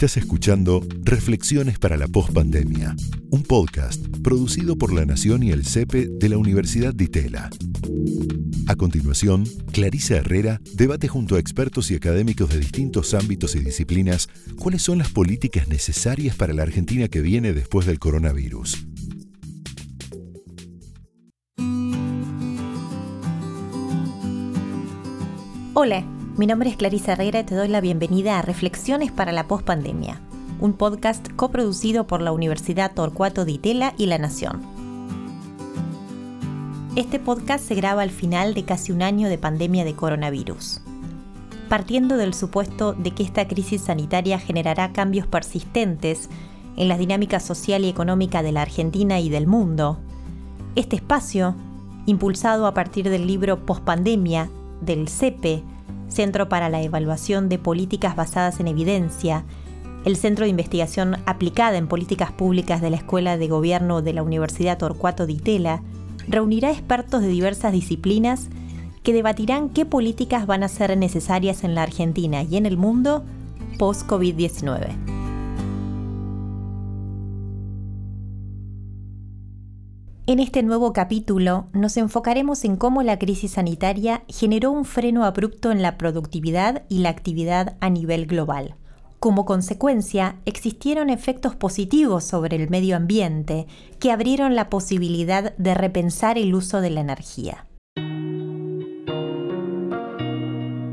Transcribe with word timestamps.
Estás 0.00 0.16
escuchando 0.16 0.80
Reflexiones 1.02 1.78
para 1.78 1.98
la 1.98 2.08
Postpandemia, 2.08 2.96
un 3.28 3.42
podcast 3.42 4.02
producido 4.24 4.78
por 4.78 4.94
La 4.94 5.04
Nación 5.04 5.42
y 5.42 5.50
el 5.50 5.66
CEPE 5.66 6.08
de 6.08 6.28
la 6.30 6.38
Universidad 6.38 6.94
de 6.94 7.04
Itela. 7.04 7.50
A 8.66 8.76
continuación, 8.76 9.44
Clarisa 9.72 10.16
Herrera 10.16 10.62
debate 10.72 11.06
junto 11.06 11.36
a 11.36 11.38
expertos 11.38 11.90
y 11.90 11.96
académicos 11.96 12.48
de 12.48 12.60
distintos 12.60 13.12
ámbitos 13.12 13.54
y 13.56 13.58
disciplinas 13.58 14.30
cuáles 14.58 14.80
son 14.80 14.96
las 14.96 15.10
políticas 15.10 15.68
necesarias 15.68 16.34
para 16.34 16.54
la 16.54 16.62
Argentina 16.62 17.08
que 17.08 17.20
viene 17.20 17.52
después 17.52 17.84
del 17.84 17.98
coronavirus. 17.98 18.86
Hola. 25.74 26.19
Mi 26.40 26.46
nombre 26.46 26.70
es 26.70 26.76
Clarisa 26.78 27.12
Herrera 27.12 27.40
y 27.40 27.44
te 27.44 27.54
doy 27.54 27.68
la 27.68 27.82
bienvenida 27.82 28.38
a 28.38 28.40
Reflexiones 28.40 29.12
para 29.12 29.30
la 29.30 29.46
Postpandemia, 29.46 30.22
un 30.58 30.72
podcast 30.72 31.28
coproducido 31.36 32.06
por 32.06 32.22
la 32.22 32.32
Universidad 32.32 32.94
Torcuato 32.94 33.44
de 33.44 33.52
Itela 33.52 33.92
y 33.98 34.06
La 34.06 34.16
Nación. 34.16 34.62
Este 36.96 37.18
podcast 37.18 37.62
se 37.62 37.74
graba 37.74 38.00
al 38.00 38.08
final 38.08 38.54
de 38.54 38.64
casi 38.64 38.90
un 38.90 39.02
año 39.02 39.28
de 39.28 39.36
pandemia 39.36 39.84
de 39.84 39.92
coronavirus. 39.92 40.80
Partiendo 41.68 42.16
del 42.16 42.32
supuesto 42.32 42.94
de 42.94 43.10
que 43.10 43.22
esta 43.22 43.46
crisis 43.46 43.82
sanitaria 43.82 44.38
generará 44.38 44.94
cambios 44.94 45.26
persistentes 45.26 46.30
en 46.74 46.88
la 46.88 46.96
dinámica 46.96 47.38
social 47.38 47.84
y 47.84 47.90
económica 47.90 48.42
de 48.42 48.52
la 48.52 48.62
Argentina 48.62 49.20
y 49.20 49.28
del 49.28 49.46
mundo, 49.46 49.98
este 50.74 50.96
espacio, 50.96 51.54
impulsado 52.06 52.66
a 52.66 52.72
partir 52.72 53.10
del 53.10 53.26
libro 53.26 53.66
Postpandemia 53.66 54.48
del 54.80 55.06
CEPE, 55.06 55.64
Centro 56.10 56.48
para 56.48 56.68
la 56.68 56.82
Evaluación 56.82 57.48
de 57.48 57.58
Políticas 57.58 58.16
Basadas 58.16 58.60
en 58.60 58.68
Evidencia, 58.68 59.44
el 60.04 60.16
Centro 60.16 60.44
de 60.44 60.50
Investigación 60.50 61.16
Aplicada 61.26 61.76
en 61.76 61.88
Políticas 61.88 62.32
Públicas 62.32 62.80
de 62.80 62.90
la 62.90 62.96
Escuela 62.96 63.36
de 63.36 63.48
Gobierno 63.48 64.02
de 64.02 64.12
la 64.12 64.22
Universidad 64.22 64.78
Torcuato 64.78 65.26
de 65.26 65.32
Itela, 65.34 65.82
reunirá 66.26 66.70
expertos 66.70 67.22
de 67.22 67.28
diversas 67.28 67.72
disciplinas 67.72 68.48
que 69.02 69.12
debatirán 69.12 69.70
qué 69.70 69.86
políticas 69.86 70.46
van 70.46 70.62
a 70.62 70.68
ser 70.68 70.96
necesarias 70.96 71.64
en 71.64 71.74
la 71.74 71.82
Argentina 71.82 72.42
y 72.42 72.56
en 72.56 72.66
el 72.66 72.76
mundo 72.76 73.24
post-COVID-19. 73.78 75.19
En 80.30 80.38
este 80.38 80.62
nuevo 80.62 80.92
capítulo 80.92 81.66
nos 81.72 81.96
enfocaremos 81.96 82.64
en 82.64 82.76
cómo 82.76 83.02
la 83.02 83.18
crisis 83.18 83.50
sanitaria 83.50 84.22
generó 84.28 84.70
un 84.70 84.84
freno 84.84 85.24
abrupto 85.24 85.72
en 85.72 85.82
la 85.82 85.98
productividad 85.98 86.84
y 86.88 87.00
la 87.00 87.08
actividad 87.08 87.76
a 87.80 87.90
nivel 87.90 88.26
global. 88.26 88.76
Como 89.18 89.44
consecuencia, 89.44 90.36
existieron 90.44 91.10
efectos 91.10 91.56
positivos 91.56 92.22
sobre 92.22 92.54
el 92.54 92.70
medio 92.70 92.94
ambiente 92.94 93.66
que 93.98 94.12
abrieron 94.12 94.54
la 94.54 94.70
posibilidad 94.70 95.52
de 95.56 95.74
repensar 95.74 96.38
el 96.38 96.54
uso 96.54 96.80
de 96.80 96.90
la 96.90 97.00
energía. 97.00 97.66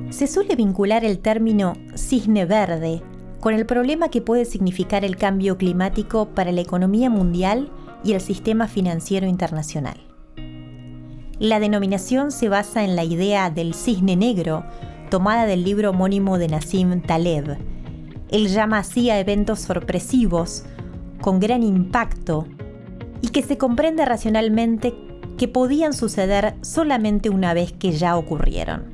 Se 0.09 0.25
suele 0.25 0.55
vincular 0.55 1.05
el 1.05 1.19
término 1.19 1.73
cisne 1.93 2.45
verde 2.45 3.03
con 3.39 3.53
el 3.53 3.67
problema 3.67 4.09
que 4.09 4.23
puede 4.23 4.45
significar 4.45 5.05
el 5.05 5.15
cambio 5.15 5.59
climático 5.59 6.29
para 6.29 6.51
la 6.51 6.61
economía 6.61 7.11
mundial 7.11 7.71
y 8.07 8.13
el 8.13 8.21
sistema 8.21 8.67
financiero 8.67 9.27
internacional. 9.27 9.97
La 11.39 11.59
denominación 11.59 12.31
se 12.31 12.47
basa 12.47 12.83
en 12.83 12.95
la 12.95 13.03
idea 13.03 13.49
del 13.49 13.73
cisne 13.73 14.15
negro, 14.15 14.63
tomada 15.09 15.45
del 15.45 15.63
libro 15.63 15.89
homónimo 15.89 16.37
de 16.37 16.47
Nassim 16.47 17.01
Taleb. 17.01 17.57
Él 18.29 18.47
llama 18.47 18.79
así 18.79 19.09
a 19.09 19.19
eventos 19.19 19.59
sorpresivos, 19.59 20.63
con 21.21 21.39
gran 21.39 21.63
impacto, 21.63 22.47
y 23.21 23.27
que 23.27 23.41
se 23.41 23.57
comprende 23.57 24.05
racionalmente 24.05 24.93
que 25.37 25.47
podían 25.47 25.93
suceder 25.93 26.55
solamente 26.61 27.29
una 27.29 27.53
vez 27.53 27.73
que 27.73 27.91
ya 27.91 28.17
ocurrieron. 28.17 28.85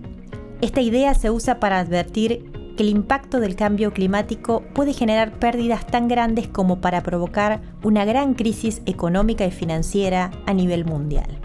Esta 0.62 0.82
idea 0.82 1.14
se 1.14 1.30
usa 1.30 1.60
para 1.60 1.80
advertir 1.80 2.52
que 2.76 2.84
el 2.84 2.90
impacto 2.90 3.40
del 3.40 3.56
cambio 3.56 3.94
climático 3.94 4.64
puede 4.74 4.94
generar 4.94 5.40
pérdidas 5.40 5.86
tan 5.86 6.08
grandes 6.08 6.48
como 6.48 6.82
para 6.82 7.04
provocar 7.04 7.62
una 7.84 8.06
gran 8.06 8.34
crisis 8.34 8.82
económica 8.86 9.46
y 9.46 9.52
financiera 9.52 10.32
a 10.46 10.54
nivel 10.54 10.86
mundial. 10.86 11.40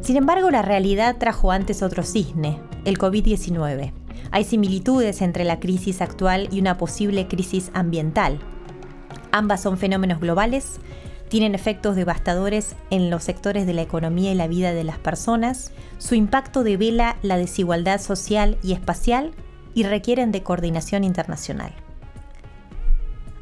Sin 0.00 0.16
embargo, 0.16 0.50
la 0.50 0.62
realidad 0.62 1.16
trajo 1.18 1.50
antes 1.50 1.82
otro 1.82 2.02
cisne, 2.02 2.60
el 2.84 2.98
COVID-19. 2.98 3.92
Hay 4.30 4.44
similitudes 4.44 5.22
entre 5.22 5.44
la 5.44 5.58
crisis 5.58 6.02
actual 6.02 6.48
y 6.52 6.60
una 6.60 6.76
posible 6.76 7.28
crisis 7.28 7.70
ambiental. 7.74 8.38
Ambas 9.32 9.62
son 9.62 9.78
fenómenos 9.78 10.20
globales, 10.20 10.80
tienen 11.28 11.54
efectos 11.54 11.96
devastadores 11.96 12.74
en 12.90 13.10
los 13.10 13.24
sectores 13.24 13.66
de 13.66 13.74
la 13.74 13.82
economía 13.82 14.32
y 14.32 14.34
la 14.34 14.48
vida 14.48 14.72
de 14.72 14.84
las 14.84 14.98
personas, 14.98 15.72
su 15.98 16.14
impacto 16.14 16.62
devela 16.62 17.16
la 17.22 17.36
desigualdad 17.36 18.00
social 18.00 18.56
y 18.62 18.72
espacial 18.72 19.32
y 19.78 19.84
requieren 19.84 20.32
de 20.32 20.42
coordinación 20.42 21.04
internacional. 21.04 21.70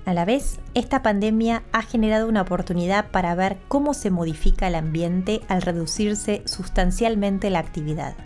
A 0.04 0.12
la 0.12 0.26
vez, 0.26 0.60
esta 0.74 1.00
pandemia 1.00 1.62
ha 1.72 1.80
generado 1.80 2.28
una 2.28 2.42
oportunidad 2.42 3.10
para 3.10 3.34
ver 3.34 3.56
cómo 3.68 3.94
se 3.94 4.10
modifica 4.10 4.66
el 4.66 4.74
ambiente 4.74 5.40
al 5.48 5.62
reducirse 5.62 6.42
sustancialmente 6.44 7.48
la 7.48 7.60
actividad. 7.60 8.16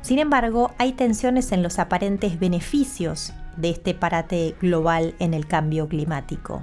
Sin 0.00 0.20
embargo, 0.20 0.70
hay 0.78 0.92
tensiones 0.92 1.50
en 1.50 1.64
los 1.64 1.80
aparentes 1.80 2.38
beneficios 2.38 3.32
de 3.56 3.70
este 3.70 3.94
parate 3.94 4.54
global 4.60 5.16
en 5.18 5.34
el 5.34 5.48
cambio 5.48 5.88
climático. 5.88 6.62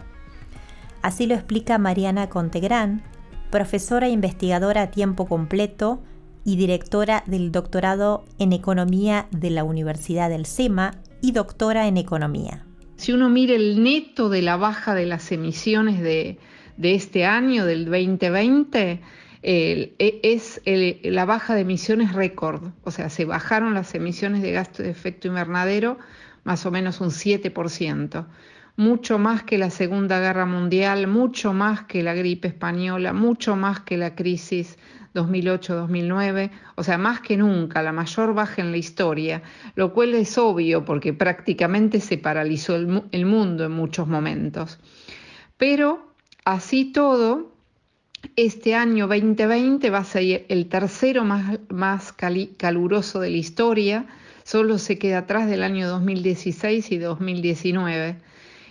Así 1.02 1.28
lo 1.28 1.36
explica 1.36 1.78
Mariana 1.78 2.30
Contegrán, 2.30 3.04
profesora 3.52 4.08
e 4.08 4.12
investigadora 4.12 4.84
a 4.84 4.92
tiempo 4.92 5.26
completo 5.26 6.00
y 6.44 6.56
directora 6.56 7.24
del 7.26 7.52
doctorado 7.52 8.26
en 8.38 8.54
Economía 8.54 9.28
de 9.32 9.50
la 9.50 9.64
Universidad 9.64 10.30
del 10.30 10.46
SEMA 10.46 10.96
y 11.22 11.32
doctora 11.32 11.88
en 11.88 11.98
Economía. 11.98 12.66
Si 12.96 13.14
uno 13.14 13.30
mira 13.30 13.56
el 13.56 13.84
neto 13.84 14.30
de 14.30 14.42
la 14.42 14.58
baja 14.58 14.94
de 14.94 15.06
las 15.06 15.32
emisiones 15.32 16.02
de, 16.02 16.38
este 16.82 17.26
año, 17.26 17.66
del 17.66 17.86
2020, 17.86 19.02
e, 19.42 20.20
es 20.24 20.62
la 20.66 21.26
baja 21.26 21.56
de 21.56 21.62
emisiones 21.62 22.14
récord, 22.14 22.72
o 22.84 22.92
sea, 22.92 23.10
se 23.10 23.26
bajaron 23.26 23.74
las 23.74 23.96
emisiones 23.96 24.42
de 24.42 24.52
gasto 24.52 24.84
de 24.84 24.90
efecto 24.90 25.28
invernadero 25.28 25.98
más 26.44 26.66
o 26.66 26.72
menos 26.72 27.02
un 27.02 27.10
7%, 27.10 28.26
mucho 28.76 29.20
más 29.20 29.44
que 29.44 29.58
la 29.58 29.70
Segunda 29.70 30.20
Guerra 30.20 30.46
Mundial, 30.46 31.08
mucho 31.08 31.54
más 31.54 31.84
que 31.84 32.02
la 32.02 32.14
gripe 32.14 32.48
española, 32.48 33.14
mucho 33.14 33.56
más 33.56 33.82
que 33.82 33.98
la 33.98 34.16
crisis 34.16 34.78
2008-2009, 35.14 36.52
o 36.76 36.84
sea, 36.84 36.98
más 36.98 37.22
que 37.22 37.38
nunca, 37.38 37.82
la 37.82 37.92
mayor 37.92 38.34
baja 38.34 38.62
en 38.62 38.72
la 38.72 38.78
historia, 38.78 39.42
lo 39.76 39.94
cual 39.94 40.14
es 40.14 40.38
obvio 40.38 40.86
porque 40.86 41.14
prácticamente 41.14 42.00
se 42.00 42.18
paralizó 42.18 42.76
el, 42.76 43.26
mundo 43.26 43.66
en 43.66 43.72
muchos 43.72 44.08
momentos. 44.08 44.80
Pero 45.58 46.14
así 46.46 46.86
todo, 46.86 47.52
este 48.36 48.76
año 48.76 49.08
2020 49.08 49.90
va 49.90 50.00
a 50.00 50.04
ser 50.04 50.46
el 50.50 50.68
tercero 50.68 51.24
más, 51.24 51.60
más 51.70 52.14
caluroso 52.58 53.20
de 53.20 53.30
la 53.32 53.38
historia, 53.38 54.06
solo 54.44 54.78
se 54.78 54.98
queda 54.98 55.20
atrás 55.20 55.50
del 55.50 55.64
año 55.64 55.88
2016 55.88 56.92
y 56.92 56.98
2019. 56.98 58.18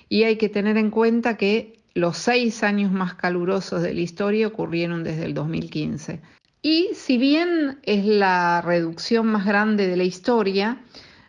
Y 0.08 0.22
hay 0.22 0.36
que 0.36 0.48
tener 0.48 0.76
en 0.76 0.90
cuenta 0.90 1.36
que 1.36 1.77
los 1.98 2.16
seis 2.16 2.62
años 2.62 2.92
más 2.92 3.14
calurosos 3.14 3.82
de 3.82 3.92
la 3.92 4.00
historia 4.00 4.46
ocurrieron 4.46 5.02
desde 5.02 5.24
el 5.24 5.34
2015. 5.34 6.20
Y 6.62 6.90
si 6.94 7.18
bien 7.18 7.80
es 7.82 8.04
la 8.04 8.62
reducción 8.62 9.26
más 9.26 9.44
grande 9.44 9.88
de 9.88 9.96
la 9.96 10.04
historia, 10.04 10.80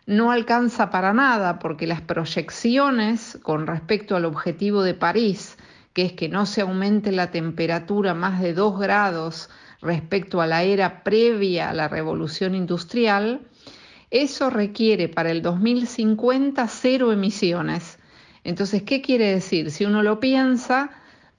no 0.06 0.30
alcanza 0.30 0.90
para 0.90 1.12
nada 1.12 1.58
porque 1.58 1.88
las 1.88 2.00
proyecciones 2.00 3.36
con 3.42 3.66
respecto 3.66 4.14
al 4.14 4.24
objetivo 4.24 4.84
de 4.84 4.94
París, 4.94 5.56
que 5.92 6.02
es 6.02 6.12
que 6.12 6.28
no 6.28 6.46
se 6.46 6.60
aumente 6.60 7.10
la 7.10 7.32
temperatura 7.32 8.14
más 8.14 8.40
de 8.40 8.54
2 8.54 8.78
grados 8.78 9.50
respecto 9.82 10.40
a 10.40 10.46
la 10.46 10.62
era 10.62 11.02
previa 11.02 11.70
a 11.70 11.74
la 11.74 11.88
revolución 11.88 12.54
industrial, 12.54 13.40
eso 14.10 14.50
requiere 14.50 15.08
para 15.08 15.32
el 15.32 15.42
2050 15.42 16.66
cero 16.68 17.12
emisiones 17.12 17.99
entonces, 18.44 18.82
¿qué 18.82 19.02
quiere 19.02 19.26
decir? 19.26 19.70
Si 19.70 19.84
uno 19.84 20.02
lo 20.02 20.20
piensa, 20.20 20.90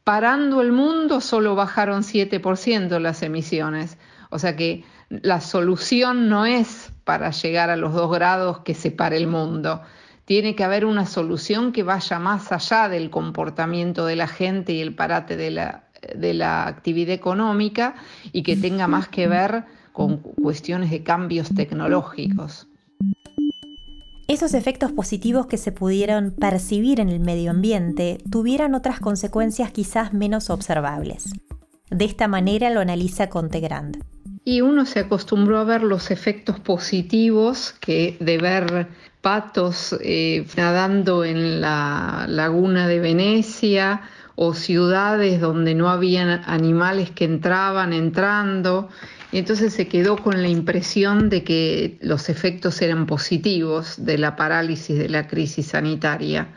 parando 0.04 0.62
el 0.62 0.72
mundo 0.72 1.22
solo 1.22 1.56
bajaron 1.56 2.04
7% 2.04 3.00
las 3.00 3.24
emisiones. 3.24 3.98
O 4.30 4.40
sea 4.40 4.56
que 4.56 4.84
la 5.10 5.42
solución 5.42 6.30
no 6.30 6.46
es 6.46 6.94
para 7.04 7.32
llegar 7.32 7.70
a 7.70 7.76
los 7.76 7.94
dos 7.94 8.12
grados 8.12 8.60
que 8.60 8.74
separe 8.74 9.18
el 9.18 9.28
mundo. 9.28 9.82
Tiene 10.26 10.56
que 10.56 10.64
haber 10.64 10.86
una 10.86 11.06
solución 11.06 11.72
que 11.72 11.84
vaya 11.84 12.20
más 12.20 12.52
allá 12.52 12.88
del 12.88 13.10
comportamiento 13.10 14.06
de 14.06 14.16
la 14.16 14.28
gente 14.28 14.74
y 14.74 14.82
el 14.82 14.96
parate 14.96 15.36
de 15.36 15.52
la, 15.52 15.86
de 16.16 16.34
la 16.34 16.68
actividad 16.68 17.14
económica 17.14 17.96
y 18.32 18.44
que 18.44 18.56
tenga 18.56 18.88
más 18.88 19.10
que 19.10 19.28
ver 19.28 19.66
con 19.92 20.18
cuestiones 20.20 20.92
de 20.92 21.04
cambios 21.04 21.54
tecnológicos. 21.54 22.68
Esos 24.32 24.54
efectos 24.54 24.94
positivos 24.94 25.46
que 25.46 25.58
se 25.58 25.74
pudieron 25.74 26.32
percibir 26.32 27.02
en 27.02 27.10
el 27.10 27.20
medio 27.20 27.52
ambiente 27.52 28.18
tuvieran 28.32 28.76
otras 28.76 29.02
consecuencias 29.02 29.74
quizás 29.74 30.14
menos 30.14 30.50
observables. 30.50 31.34
De 31.90 32.06
esta 32.06 32.30
manera 32.30 32.70
lo 32.70 32.80
analiza 32.80 33.28
Contegrand. 33.28 34.02
Y 34.46 34.62
uno 34.62 34.86
se 34.86 35.02
acostumbró 35.02 35.58
a 35.58 35.66
ver 35.66 35.84
los 35.84 36.12
efectos 36.12 36.62
positivos 36.62 37.76
que 37.82 38.16
de 38.22 38.38
ver 38.38 38.88
patos 39.20 39.98
eh, 40.00 40.48
nadando 40.56 41.26
en 41.26 41.60
la 41.60 42.26
laguna 42.30 42.88
de 42.88 43.02
Venecia 43.02 44.04
o 44.36 44.54
ciudades 44.54 45.42
donde 45.42 45.76
no 45.76 45.90
había 45.90 46.42
animales 46.46 47.12
que 47.12 47.26
entraban 47.26 47.92
entrando. 47.92 48.88
Y 49.32 49.38
entonces 49.38 49.74
se 49.74 49.88
quedó 49.88 50.18
con 50.18 50.42
la 50.42 50.50
impresión 50.50 51.30
de 51.30 51.44
que 51.44 51.98
los 52.02 52.28
efectos 52.28 52.82
eran 52.82 53.06
positivos 53.06 54.06
de 54.06 54.18
la 54.18 54.36
parálisis 54.36 54.98
de 54.98 55.08
la 55.08 55.28
crisis 55.28 55.68
sanitaria. 55.68 56.50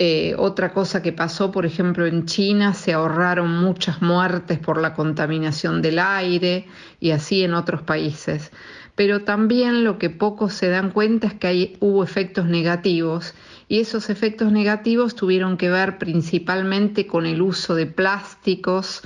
Eh, 0.00 0.34
otra 0.38 0.72
cosa 0.72 1.02
que 1.02 1.12
pasó, 1.12 1.50
por 1.50 1.66
ejemplo, 1.66 2.06
en 2.06 2.24
China 2.24 2.72
se 2.72 2.92
ahorraron 2.92 3.58
muchas 3.58 4.00
muertes 4.00 4.58
por 4.58 4.80
la 4.80 4.94
contaminación 4.94 5.82
del 5.82 5.98
aire 5.98 6.66
y 7.00 7.10
así 7.10 7.42
en 7.42 7.52
otros 7.54 7.82
países. 7.82 8.52
Pero 8.94 9.24
también 9.24 9.84
lo 9.84 9.98
que 9.98 10.08
pocos 10.08 10.54
se 10.54 10.68
dan 10.68 10.90
cuenta 10.90 11.26
es 11.26 11.34
que 11.34 11.76
hubo 11.80 12.04
efectos 12.04 12.46
negativos 12.46 13.34
y 13.68 13.80
esos 13.80 14.08
efectos 14.08 14.50
negativos 14.52 15.14
tuvieron 15.14 15.56
que 15.56 15.68
ver 15.68 15.98
principalmente 15.98 17.06
con 17.06 17.26
el 17.26 17.42
uso 17.42 17.74
de 17.74 17.86
plásticos, 17.86 19.02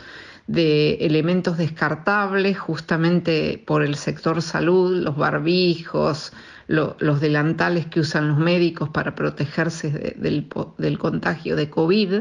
de 0.47 0.95
elementos 0.95 1.57
descartables, 1.57 2.59
justamente 2.59 3.63
por 3.67 3.83
el 3.83 3.95
sector 3.95 4.43
salud, 4.43 5.03
los 5.03 5.17
barbijos, 5.17 6.33
los 6.67 7.21
delantales 7.21 7.87
que 7.87 8.01
usan 8.01 8.29
los 8.29 8.39
médicos 8.39 8.89
para 8.89 9.15
protegerse 9.15 10.17
del, 10.17 10.99
contagio 10.99 11.57
de 11.57 11.69
COVID. 11.69 12.15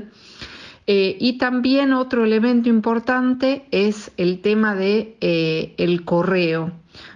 Eh, 0.88 1.18
y 1.20 1.38
también 1.38 1.94
otro 1.94 2.26
elemento 2.26 2.68
importante 2.68 3.66
es 3.72 4.12
el 4.18 4.42
tema 4.42 4.76
de 4.76 5.16
eh, 5.22 5.76
el 5.78 6.04
correo, 6.04 6.72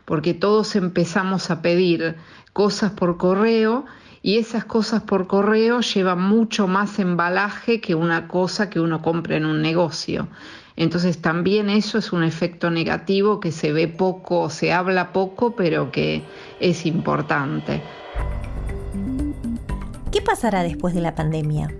porque 0.06 0.34
todos 0.34 0.76
empezamos 0.76 1.50
a 1.50 1.62
pedir 1.62 2.16
cosas 2.54 2.92
por 2.92 3.18
correo 3.18 3.86
y 4.22 4.38
esas 4.38 4.66
cosas 4.66 5.04
por 5.04 5.28
correo 5.28 5.82
llevan 5.82 6.22
mucho 6.22 6.68
más 6.68 7.00
embalaje 7.00 7.82
que 7.82 7.96
una 7.96 8.28
cosa 8.28 8.70
que 8.70 8.80
uno 8.80 9.02
compra 9.02 9.36
en 9.36 9.46
un 9.46 9.62
negocio. 9.62 10.28
Entonces 10.78 11.22
también 11.22 11.70
eso 11.70 11.98
es 11.98 12.12
un 12.12 12.24
efecto 12.24 12.70
negativo 12.70 13.40
que 13.40 13.52
se 13.52 13.72
ve 13.72 13.88
poco, 13.88 14.50
se 14.50 14.74
habla 14.74 15.14
poco, 15.14 15.56
pero 15.56 15.92
que 15.92 16.24
es 16.60 16.86
importante. 16.86 17.82
¿Qué 20.12 20.22
pasará 20.22 20.64
después 20.64 20.94
de 20.94 21.02
la 21.02 21.16
pandemia? 21.16 21.74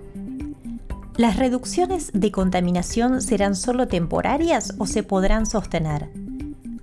¿Las 1.16 1.36
reducciones 1.36 2.10
de 2.12 2.30
contaminación 2.30 3.22
serán 3.22 3.54
solo 3.54 3.88
temporarias 3.88 4.74
o 4.78 4.86
se 4.86 5.02
podrán 5.02 5.46
sostener? 5.46 6.10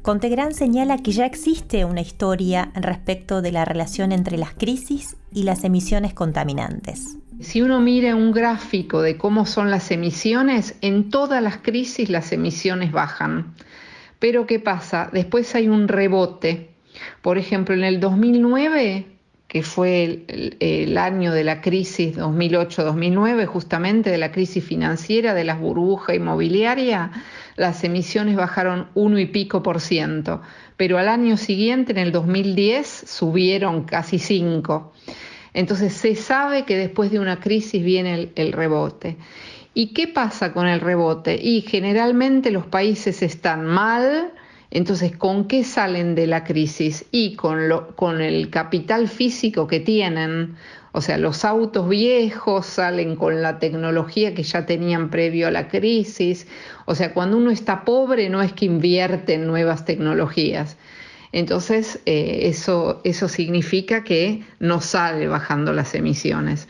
Contegrán 0.03 0.53
señala 0.53 0.97
que 0.97 1.13
ya 1.13 1.25
existe 1.25 1.85
una 1.85 2.01
historia 2.01 2.73
respecto 2.75 3.41
de 3.41 3.53
la 3.53 3.63
relación 3.63 4.11
entre 4.11 4.37
las 4.37 4.53
crisis 4.53 5.15
y 5.31 5.43
las 5.43 5.63
emisiones 5.63 6.13
contaminantes. 6.13 7.17
Si 7.39 7.61
uno 7.61 7.79
mira 7.79 8.13
un 8.13 8.33
gráfico 8.33 9.01
de 9.01 9.17
cómo 9.17 9.45
son 9.45 9.71
las 9.71 9.91
emisiones, 9.91 10.75
en 10.81 11.09
todas 11.09 11.41
las 11.41 11.55
crisis 11.55 12.09
las 12.09 12.33
emisiones 12.33 12.91
bajan. 12.91 13.53
Pero 14.19 14.45
¿qué 14.45 14.59
pasa? 14.59 15.09
Después 15.13 15.55
hay 15.55 15.69
un 15.69 15.87
rebote. 15.87 16.71
Por 17.21 17.37
ejemplo, 17.37 17.73
en 17.73 17.85
el 17.85 18.01
2009, 18.01 19.05
que 19.53 19.61
fue 19.61 20.25
el, 20.59 20.97
año 20.97 21.31
de 21.31 21.43
la 21.43 21.61
crisis 21.61 22.17
2008-2009, 22.17 23.45
justamente 23.45 24.09
de 24.09 24.17
la 24.17 24.31
crisis 24.31 24.63
financiera, 24.63 25.35
de 25.35 25.43
la 25.43 25.53
burbuja 25.53 26.15
inmobiliaria, 26.15 27.11
las 27.55 27.83
emisiones 27.83 28.35
bajaron 28.35 28.87
uno 28.95 29.19
y 29.19 29.27
pico 29.27 29.61
por 29.61 29.79
ciento. 29.79 30.41
Pero 30.75 30.97
al 30.97 31.07
año 31.07 31.37
siguiente, 31.37 31.91
en 31.91 31.99
el 31.99 32.11
2010, 32.11 33.03
subieron 33.05 33.83
casi 33.83 34.17
cinco. 34.17 34.91
Entonces 35.53 35.93
se 35.93 36.15
sabe 36.15 36.65
que 36.65 36.75
después 36.75 37.11
de 37.11 37.19
una 37.19 37.39
crisis 37.39 37.83
viene 37.83 38.31
el, 38.33 38.53
rebote. 38.53 39.17
¿Y 39.75 39.93
qué 39.93 40.07
pasa 40.07 40.51
con 40.51 40.67
el 40.67 40.79
rebote? 40.79 41.39
Y 41.39 41.61
generalmente 41.61 42.49
los 42.49 42.65
países 42.65 43.21
están 43.21 43.65
mal, 43.65 44.31
entonces 44.73 45.15
¿con 45.15 45.47
qué 45.47 45.63
salen 45.63 46.15
de 46.15 46.27
la 46.27 46.43
crisis? 46.43 47.05
Y 47.11 47.35
con, 47.35 47.69
lo, 47.69 47.95
con 47.95 48.19
el 48.19 48.49
capital 48.49 49.07
físico 49.07 49.67
que 49.67 49.79
tienen, 49.79 50.55
o 50.91 50.99
sea, 50.99 51.17
los 51.17 51.45
autos 51.45 51.87
viejos 51.87 52.65
salen 52.65 53.15
con 53.15 53.41
la 53.41 53.59
tecnología 53.59 54.33
que 54.33 54.43
ya 54.43 54.65
tenían 54.65 55.09
previo 55.09 55.47
a 55.47 55.51
la 55.51 55.69
crisis, 55.69 56.47
o 56.85 56.95
sea, 56.95 57.13
cuando 57.13 57.37
uno 57.37 57.51
está 57.51 57.85
pobre 57.85 58.29
no 58.29 58.41
es 58.41 58.51
que 58.51 58.65
invierte 58.65 59.35
en 59.35 59.47
nuevas 59.47 59.85
tecnologías, 59.85 60.75
entonces, 61.33 61.99
eh, 62.05 62.41
eso, 62.43 63.01
eso 63.03 63.27
significa 63.27 64.03
que 64.03 64.43
no 64.59 64.81
sale 64.81 65.27
bajando 65.27 65.73
las 65.73 65.95
emisiones. 65.95 66.67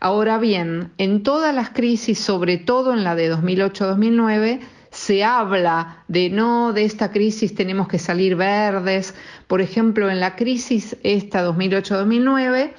Ahora 0.00 0.38
bien, 0.38 0.90
en 0.98 1.22
todas 1.22 1.54
las 1.54 1.70
crisis, 1.70 2.18
sobre 2.18 2.58
todo 2.58 2.92
en 2.92 3.04
la 3.04 3.14
de 3.14 3.32
2008-2009, 3.32 4.60
se 4.94 5.24
habla 5.24 6.04
de 6.06 6.30
no, 6.30 6.72
de 6.72 6.84
esta 6.84 7.10
crisis 7.10 7.54
tenemos 7.54 7.88
que 7.88 7.98
salir 7.98 8.36
verdes. 8.36 9.14
Por 9.48 9.60
ejemplo, 9.60 10.08
en 10.08 10.20
la 10.20 10.36
crisis 10.36 10.96
esta 11.02 11.44
2008-2009, 11.46 12.70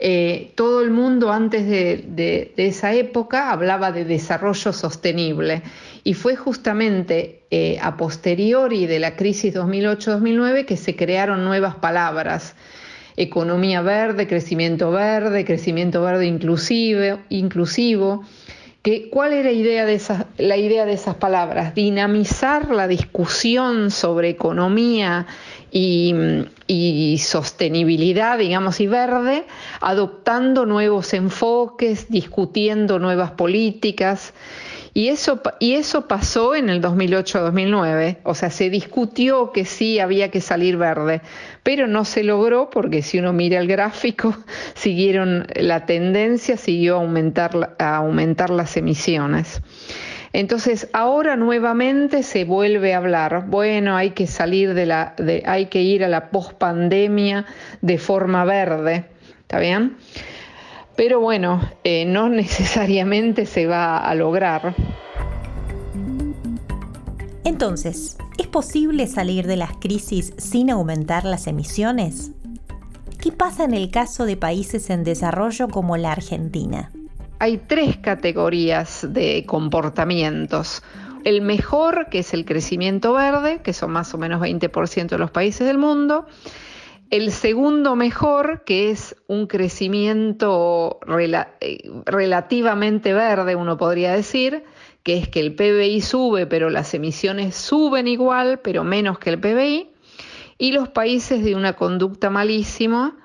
eh, 0.00 0.52
todo 0.56 0.82
el 0.82 0.90
mundo 0.90 1.32
antes 1.32 1.66
de, 1.66 2.52
esa 2.56 2.92
época 2.92 3.52
hablaba 3.52 3.92
de 3.92 4.04
desarrollo 4.04 4.72
sostenible 4.72 5.62
y 6.02 6.14
fue 6.14 6.34
justamente 6.34 7.44
eh, 7.50 7.78
a 7.80 7.96
posteriori 7.96 8.86
de 8.86 8.98
la 8.98 9.14
crisis 9.14 9.54
2008-2009 9.54 10.64
que 10.64 10.76
se 10.76 10.96
crearon 10.96 11.44
nuevas 11.44 11.76
palabras. 11.76 12.56
Economía 13.16 13.82
verde, 13.82 14.26
crecimiento 14.26 14.90
verde, 14.90 15.44
crecimiento 15.44 16.02
verde 16.02 16.26
inclusive, 16.26 17.18
inclusivo. 17.28 18.24
¿Cuál 19.10 19.34
era 19.34 19.50
la 20.38 20.56
idea 20.56 20.86
de 20.86 20.92
esas 20.94 21.14
palabras? 21.16 21.74
Dinamizar 21.74 22.70
la 22.70 22.88
discusión 22.88 23.90
sobre 23.90 24.30
economía 24.30 25.26
y, 25.70 27.20
sostenibilidad, 27.22 28.38
digamos, 28.38 28.80
y 28.80 28.86
verde, 28.86 29.44
adoptando 29.82 30.64
nuevos 30.64 31.12
enfoques, 31.12 32.08
discutiendo 32.08 32.98
nuevas 32.98 33.32
políticas. 33.32 34.32
Y 34.92 35.08
eso, 35.08 35.40
y 35.60 35.74
eso 35.74 36.08
pasó 36.08 36.54
en 36.54 36.68
el 36.68 36.82
2008-2009, 36.82 38.18
o 38.24 38.34
sea, 38.34 38.50
se 38.50 38.70
discutió 38.70 39.52
que 39.52 39.64
sí 39.64 40.00
había 40.00 40.30
que 40.30 40.40
salir 40.40 40.76
verde, 40.76 41.20
pero 41.62 41.86
no 41.86 42.04
se 42.04 42.24
logró 42.24 42.70
porque 42.70 43.02
si 43.02 43.18
uno 43.18 43.32
mira 43.32 43.60
el 43.60 43.68
gráfico, 43.68 44.36
siguieron 44.74 45.46
la 45.54 45.86
tendencia, 45.86 46.56
siguió 46.56 46.96
a 46.96 47.00
aumentar, 47.00 47.76
a 47.78 47.96
aumentar 47.96 48.50
las 48.50 48.76
emisiones. 48.76 49.62
Entonces, 50.32 50.88
ahora 50.92 51.36
nuevamente 51.36 52.22
se 52.22 52.44
vuelve 52.44 52.94
a 52.94 52.98
hablar, 52.98 53.46
bueno, 53.48 53.96
hay 53.96 54.10
que 54.10 54.28
salir 54.28 54.74
de 54.74 54.86
la, 54.86 55.14
hay 55.44 55.66
que 55.66 55.82
ir 55.82 56.04
a 56.04 56.08
la 56.08 56.30
pospandemia 56.30 57.46
de 57.80 57.98
forma 57.98 58.44
verde, 58.44 59.06
¿está 59.40 59.58
bien? 59.58 59.96
Pero 61.00 61.18
bueno, 61.18 61.62
eh, 61.82 62.04
no 62.04 62.28
necesariamente 62.28 63.46
se 63.46 63.66
va 63.66 63.96
a 63.96 64.14
lograr. 64.14 64.74
Entonces, 67.42 68.18
¿es 68.36 68.46
posible 68.46 69.06
salir 69.06 69.46
de 69.46 69.56
las 69.56 69.72
crisis 69.78 70.34
sin 70.36 70.68
aumentar 70.68 71.24
las 71.24 71.46
emisiones? 71.46 72.32
¿Qué 73.18 73.32
pasa 73.32 73.64
en 73.64 73.72
el 73.72 73.90
caso 73.90 74.26
de 74.26 74.36
países 74.36 74.90
en 74.90 75.02
desarrollo 75.02 75.68
como 75.68 75.96
la 75.96 76.12
Argentina? 76.12 76.92
hay 77.40 77.56
tres 77.56 77.96
categorías 77.96 79.06
de 79.08 79.46
comportamientos. 79.46 80.82
El 81.24 81.40
mejor, 81.40 82.08
que 82.10 82.18
es 82.18 82.34
el 82.34 82.44
crecimiento 82.44 83.14
verde, 83.14 83.62
que 83.62 83.72
son 83.72 83.92
más 83.92 84.12
o 84.12 84.18
menos 84.18 84.42
20% 84.42 85.08
de 85.08 85.18
los 85.18 85.30
países 85.30 85.66
del 85.66 85.78
mundo. 85.78 86.26
El 87.10 87.32
segundo 87.32 87.96
mejor, 87.96 88.62
que 88.64 88.90
es 88.90 89.16
un 89.26 89.48
crecimiento 89.48 91.00
eh, 91.60 91.90
relativamente 92.06 93.12
verde, 93.12 93.56
uno 93.56 93.76
podría 93.76 94.12
decir, 94.12 94.62
que 95.02 95.18
es 95.18 95.28
que 95.28 95.40
el 95.40 95.56
PBI 95.56 96.00
sube, 96.02 96.46
pero 96.46 96.70
las 96.70 96.94
emisiones 96.94 97.56
suben 97.56 98.06
igual, 98.06 98.60
pero 98.60 98.84
menos 98.84 99.18
que 99.18 99.30
el 99.30 99.40
PBI. 99.40 99.90
Y 100.56 100.70
los 100.70 100.88
países 100.88 101.42
de 101.42 101.56
una 101.56 101.72
conducta 101.72 102.30
malísima, 102.30 103.16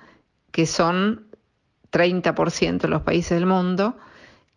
que 0.51 0.65
son 0.65 1.27
30% 1.91 2.79
de 2.79 2.87
los 2.87 3.03
países 3.03 3.37
del 3.37 3.45
mundo 3.45 3.95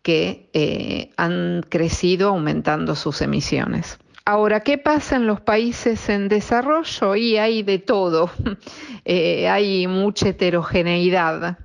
que 0.01 0.49
eh, 0.53 1.11
han 1.17 1.63
crecido 1.69 2.29
aumentando 2.29 2.95
sus 2.95 3.21
emisiones. 3.21 3.99
Ahora, 4.31 4.59
¿qué 4.59 4.77
pasa 4.77 5.15
en 5.15 5.25
los 5.25 5.41
países 5.41 6.07
en 6.07 6.27
desarrollo? 6.27 7.15
Y 7.15 7.37
hay 7.37 7.63
de 7.63 7.79
todo, 7.79 8.29
eh, 9.03 9.49
hay 9.49 9.87
mucha 9.87 10.29
heterogeneidad. 10.29 11.57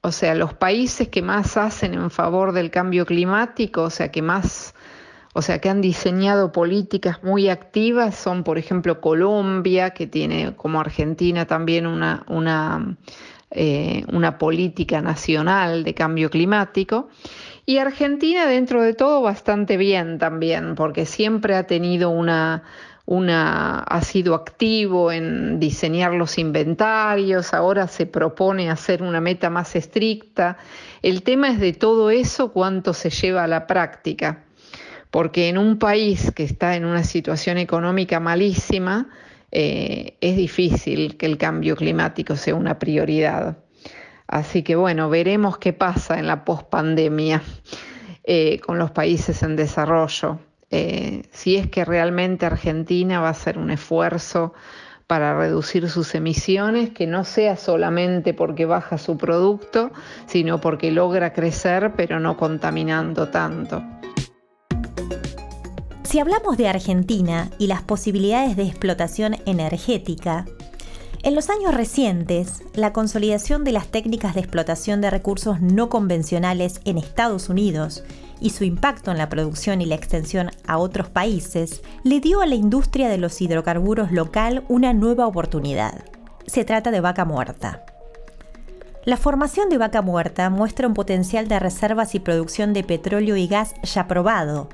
O 0.00 0.12
sea, 0.12 0.36
los 0.36 0.54
países 0.54 1.08
que 1.08 1.22
más 1.22 1.56
hacen 1.56 1.94
en 1.94 2.12
favor 2.12 2.52
del 2.52 2.70
cambio 2.70 3.04
climático, 3.04 3.82
o 3.82 3.90
sea, 3.90 4.12
que 4.12 4.22
más, 4.22 4.76
o 5.34 5.42
sea, 5.42 5.60
que 5.60 5.70
han 5.70 5.80
diseñado 5.80 6.52
políticas 6.52 7.24
muy 7.24 7.48
activas 7.48 8.14
son, 8.14 8.44
por 8.44 8.58
ejemplo, 8.58 9.00
Colombia, 9.00 9.90
que 9.90 10.06
tiene 10.06 10.54
como 10.54 10.78
Argentina 10.78 11.46
también 11.46 11.84
una, 11.84 12.22
una, 12.28 12.96
eh, 13.50 14.04
una 14.12 14.36
política 14.36 15.00
nacional 15.00 15.82
de 15.84 15.94
cambio 15.94 16.28
climático. 16.28 17.08
Y 17.64 17.78
Argentina, 17.78 18.46
dentro 18.46 18.82
de 18.82 18.94
todo, 18.94 19.22
bastante 19.22 19.76
bien 19.76 20.18
también, 20.18 20.74
porque 20.74 21.06
siempre 21.06 21.54
ha 21.54 21.66
tenido 21.66 22.10
una, 22.10 22.62
una, 23.08 23.80
ha 23.80 24.02
sido 24.02 24.34
activo 24.34 25.10
en 25.12 25.58
diseñar 25.58 26.12
los 26.12 26.36
inventarios, 26.36 27.54
ahora 27.54 27.88
se 27.88 28.04
propone 28.04 28.68
hacer 28.68 29.02
una 29.02 29.20
meta 29.22 29.48
más 29.48 29.76
estricta. 29.76 30.58
El 31.00 31.22
tema 31.22 31.48
es 31.48 31.58
de 31.58 31.72
todo 31.72 32.10
eso 32.10 32.52
cuánto 32.52 32.92
se 32.92 33.08
lleva 33.08 33.44
a 33.44 33.48
la 33.48 33.66
práctica, 33.66 34.44
porque 35.10 35.48
en 35.48 35.56
un 35.56 35.78
país 35.78 36.32
que 36.32 36.44
está 36.44 36.76
en 36.76 36.84
una 36.84 37.02
situación 37.02 37.56
económica 37.56 38.20
malísima, 38.20 39.08
eh, 39.50 40.16
es 40.20 40.36
difícil 40.36 41.16
que 41.16 41.26
el 41.26 41.38
cambio 41.38 41.76
climático 41.76 42.36
sea 42.36 42.54
una 42.54 42.78
prioridad. 42.78 43.58
Así 44.26 44.62
que 44.62 44.76
bueno, 44.76 45.08
veremos 45.08 45.58
qué 45.58 45.72
pasa 45.72 46.18
en 46.18 46.26
la 46.26 46.44
pospandemia 46.44 47.42
eh, 48.24 48.60
con 48.60 48.78
los 48.78 48.90
países 48.90 49.42
en 49.42 49.56
desarrollo. 49.56 50.38
Eh, 50.70 51.22
si 51.32 51.56
es 51.56 51.68
que 51.68 51.86
realmente 51.86 52.44
Argentina 52.44 53.20
va 53.20 53.28
a 53.28 53.30
hacer 53.30 53.56
un 53.56 53.70
esfuerzo 53.70 54.52
para 55.06 55.38
reducir 55.38 55.88
sus 55.88 56.14
emisiones, 56.14 56.90
que 56.90 57.06
no 57.06 57.24
sea 57.24 57.56
solamente 57.56 58.34
porque 58.34 58.66
baja 58.66 58.98
su 58.98 59.16
producto, 59.16 59.90
sino 60.26 60.60
porque 60.60 60.92
logra 60.92 61.32
crecer, 61.32 61.94
pero 61.96 62.20
no 62.20 62.36
contaminando 62.36 63.28
tanto. 63.28 63.82
Si 66.08 66.20
hablamos 66.20 66.56
de 66.56 66.68
Argentina 66.68 67.50
y 67.58 67.66
las 67.66 67.82
posibilidades 67.82 68.56
de 68.56 68.62
explotación 68.62 69.36
energética, 69.44 70.46
en 71.22 71.34
los 71.34 71.50
años 71.50 71.74
recientes, 71.74 72.62
la 72.72 72.94
consolidación 72.94 73.62
de 73.62 73.72
las 73.72 73.88
técnicas 73.88 74.34
de 74.34 74.40
explotación 74.40 75.02
de 75.02 75.10
recursos 75.10 75.60
no 75.60 75.90
convencionales 75.90 76.80
en 76.86 76.96
Estados 76.96 77.50
Unidos 77.50 78.04
y 78.40 78.50
su 78.50 78.64
impacto 78.64 79.10
en 79.10 79.18
la 79.18 79.28
producción 79.28 79.82
y 79.82 79.84
la 79.84 79.96
extensión 79.96 80.50
a 80.66 80.78
otros 80.78 81.10
países 81.10 81.82
le 82.04 82.20
dio 82.20 82.40
a 82.40 82.46
la 82.46 82.54
industria 82.54 83.10
de 83.10 83.18
los 83.18 83.38
hidrocarburos 83.42 84.10
local 84.10 84.64
una 84.70 84.94
nueva 84.94 85.26
oportunidad. 85.26 86.06
Se 86.46 86.64
trata 86.64 86.90
de 86.90 87.02
vaca 87.02 87.26
muerta. 87.26 87.84
La 89.04 89.18
formación 89.18 89.68
de 89.68 89.76
vaca 89.76 90.00
muerta 90.00 90.48
muestra 90.48 90.88
un 90.88 90.94
potencial 90.94 91.48
de 91.48 91.58
reservas 91.58 92.14
y 92.14 92.18
producción 92.18 92.72
de 92.72 92.82
petróleo 92.82 93.36
y 93.36 93.46
gas 93.46 93.74
ya 93.82 94.08
probado, 94.08 94.70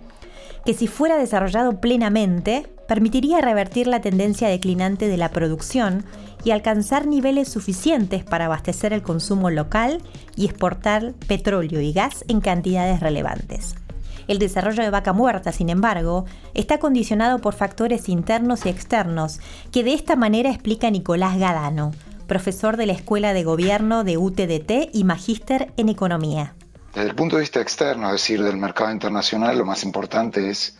que 0.64 0.74
si 0.74 0.86
fuera 0.86 1.16
desarrollado 1.16 1.80
plenamente, 1.80 2.66
permitiría 2.88 3.40
revertir 3.40 3.86
la 3.86 4.00
tendencia 4.00 4.48
declinante 4.48 5.08
de 5.08 5.16
la 5.16 5.30
producción 5.30 6.04
y 6.44 6.50
alcanzar 6.50 7.06
niveles 7.06 7.48
suficientes 7.48 8.24
para 8.24 8.46
abastecer 8.46 8.92
el 8.92 9.02
consumo 9.02 9.50
local 9.50 10.02
y 10.36 10.44
exportar 10.44 11.14
petróleo 11.26 11.80
y 11.80 11.92
gas 11.92 12.24
en 12.28 12.40
cantidades 12.40 13.00
relevantes. 13.00 13.74
El 14.26 14.38
desarrollo 14.38 14.82
de 14.82 14.90
vaca 14.90 15.12
muerta, 15.12 15.52
sin 15.52 15.68
embargo, 15.68 16.24
está 16.54 16.78
condicionado 16.78 17.40
por 17.40 17.54
factores 17.54 18.08
internos 18.08 18.64
y 18.64 18.70
externos, 18.70 19.40
que 19.70 19.84
de 19.84 19.92
esta 19.92 20.16
manera 20.16 20.50
explica 20.50 20.90
Nicolás 20.90 21.38
Gadano, 21.38 21.92
profesor 22.26 22.78
de 22.78 22.86
la 22.86 22.94
Escuela 22.94 23.34
de 23.34 23.44
Gobierno 23.44 24.02
de 24.02 24.16
UTDT 24.16 24.94
y 24.94 25.04
magíster 25.04 25.72
en 25.76 25.90
Economía. 25.90 26.54
Desde 26.94 27.08
el 27.08 27.16
punto 27.16 27.34
de 27.34 27.40
vista 27.40 27.60
externo, 27.60 28.06
es 28.06 28.12
decir, 28.12 28.40
del 28.40 28.56
mercado 28.56 28.92
internacional, 28.92 29.58
lo 29.58 29.64
más 29.64 29.82
importante 29.82 30.48
es 30.48 30.76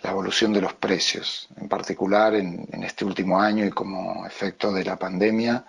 la 0.00 0.10
evolución 0.10 0.54
de 0.54 0.62
los 0.62 0.72
precios, 0.72 1.48
en 1.60 1.68
particular 1.68 2.34
en, 2.34 2.66
este 2.82 3.04
último 3.04 3.38
año 3.38 3.66
y 3.66 3.70
como 3.70 4.24
efecto 4.24 4.72
de 4.72 4.86
la 4.86 4.96
pandemia, 4.96 5.66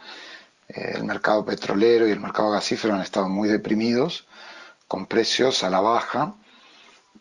eh, 0.69 0.93
el 0.95 1.03
mercado 1.03 1.43
petrolero 1.43 2.07
y 2.07 2.11
el 2.11 2.21
mercado 2.21 2.51
gasífero 2.51 2.93
han 2.93 3.01
estado 3.01 3.27
muy 3.27 3.49
deprimidos, 3.49 4.25
con 4.87 5.07
precios 5.07 5.61
a 5.61 5.69
la 5.69 5.81
baja 5.81 6.35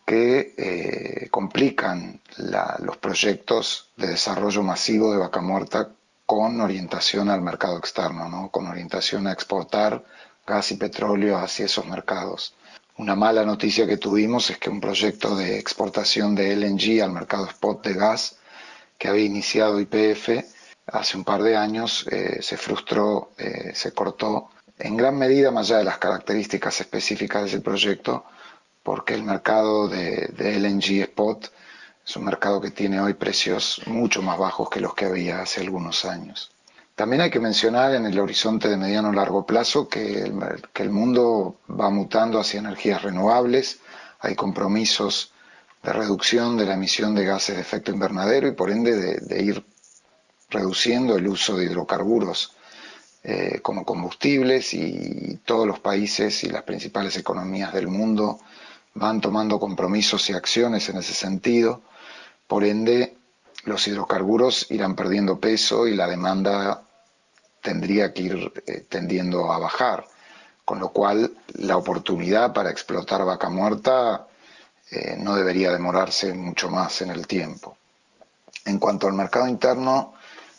que 0.07 0.55
eh, 0.57 1.29
complican 1.29 2.21
los 2.37 2.97
proyectos 2.99 3.91
de 3.97 4.09
desarrollo 4.09 4.62
masivo 4.62 5.11
de 5.11 5.19
vaca 5.19 5.41
muerta 5.41 5.91
con 6.25 6.61
orientación 6.61 7.31
al 7.31 7.41
mercado 7.43 7.79
externo, 7.79 8.49
con 8.53 8.69
orientación 8.69 9.27
a 9.27 9.33
exportar 9.33 10.05
gas 10.47 10.71
y 10.71 10.77
petróleo 10.77 11.37
hacia 11.37 11.67
esos 11.67 11.87
mercados. 11.87 12.55
Una 13.00 13.14
mala 13.14 13.47
noticia 13.47 13.87
que 13.87 13.97
tuvimos 13.97 14.50
es 14.50 14.59
que 14.59 14.69
un 14.69 14.78
proyecto 14.78 15.35
de 15.35 15.59
exportación 15.59 16.35
de 16.35 16.54
LNG 16.54 17.02
al 17.02 17.11
mercado 17.11 17.47
spot 17.47 17.83
de 17.83 17.95
gas 17.95 18.37
que 18.99 19.09
había 19.09 19.25
iniciado 19.25 19.80
IPF 19.80 20.45
hace 20.87 21.16
un 21.16 21.25
par 21.25 21.42
de 21.42 21.57
años 21.57 22.07
eh, 22.11 22.42
se 22.42 22.59
frustró, 22.59 23.30
eh, 23.38 23.73
se 23.75 23.92
cortó 23.92 24.50
en 24.78 24.99
gran 24.99 25.16
medida 25.16 25.50
más 25.50 25.71
allá 25.71 25.78
de 25.78 25.85
las 25.85 25.97
características 25.97 26.78
específicas 26.83 27.40
de 27.45 27.49
ese 27.49 27.61
proyecto, 27.62 28.26
porque 28.83 29.14
el 29.14 29.23
mercado 29.23 29.88
de, 29.88 30.28
de 30.37 30.61
LNG 30.61 31.00
spot 31.04 31.50
es 32.07 32.16
un 32.16 32.25
mercado 32.26 32.61
que 32.61 32.71
tiene 32.71 33.00
hoy 33.00 33.14
precios 33.14 33.80
mucho 33.87 34.21
más 34.21 34.37
bajos 34.37 34.69
que 34.69 34.80
los 34.80 34.92
que 34.92 35.07
había 35.07 35.40
hace 35.40 35.62
algunos 35.62 36.04
años. 36.04 36.50
También 37.00 37.23
hay 37.23 37.30
que 37.30 37.40
mencionar 37.40 37.95
en 37.95 38.04
el 38.04 38.19
horizonte 38.21 38.69
de 38.69 38.76
mediano 38.76 39.11
largo 39.11 39.47
plazo 39.47 39.88
que 39.88 40.23
el, 40.23 40.90
mundo 40.90 41.57
va 41.66 41.88
mutando 41.88 42.38
hacia 42.38 42.61
energías 42.61 43.00
renovables, 43.00 43.80
hay 44.19 44.35
compromisos 44.35 45.33
de 45.83 45.95
reducción 45.95 46.59
de 46.59 46.66
la 46.66 46.75
emisión 46.75 47.14
de 47.14 47.25
gases 47.25 47.57
de 47.57 47.62
efecto 47.62 47.90
invernadero 47.90 48.49
y 48.49 48.52
por 48.52 48.71
ende 48.71 49.19
de, 49.19 49.42
ir 49.42 49.64
reduciendo 50.50 51.16
el 51.16 51.26
uso 51.26 51.57
de 51.57 51.64
hidrocarburos 51.64 52.52
eh, 53.23 53.61
como 53.62 53.87
combustibles 53.87 54.75
y 54.75 55.40
todos 55.47 55.66
los 55.66 55.80
países 55.80 56.45
y 56.45 56.50
las 56.50 56.64
principales 56.64 57.16
economías 57.16 57.73
del 57.73 57.88
mundo 57.88 58.40
van 58.92 59.23
tomando 59.23 59.59
compromisos 59.59 60.28
y 60.28 60.35
acciones 60.35 60.87
en 60.90 60.99
ese 60.99 61.14
sentido. 61.14 61.80
Por 62.47 62.62
ende, 62.62 63.16
los 63.64 63.88
hidrocarburos 63.88 64.71
irán 64.71 64.95
perdiendo 64.95 65.40
peso 65.40 65.87
y 65.88 65.97
la 65.97 66.07
demanda 66.07 66.83
tendría 67.61 68.12
que 68.12 68.23
ir 68.23 68.62
eh, 68.67 68.85
tendiendo 68.88 69.52
a 69.52 69.59
bajar, 69.59 70.07
con 70.64 70.79
lo 70.79 70.90
cual 70.90 71.33
la 71.55 71.76
oportunidad 71.76 72.52
para 72.52 72.71
explotar 72.71 73.25
vaca 73.25 73.49
muerta 73.49 74.26
eh, 74.90 75.17
no 75.19 75.37
debería 75.37 75.73
demorarse 75.73 76.33
mucho 76.33 76.71
más 76.71 77.02
en 77.02 77.11
el 77.11 77.26
tiempo. 77.26 77.76
En 78.64 78.79
cuanto 78.79 79.07
al 79.07 79.14
mercado 79.14 79.47
interno, 79.47 80.14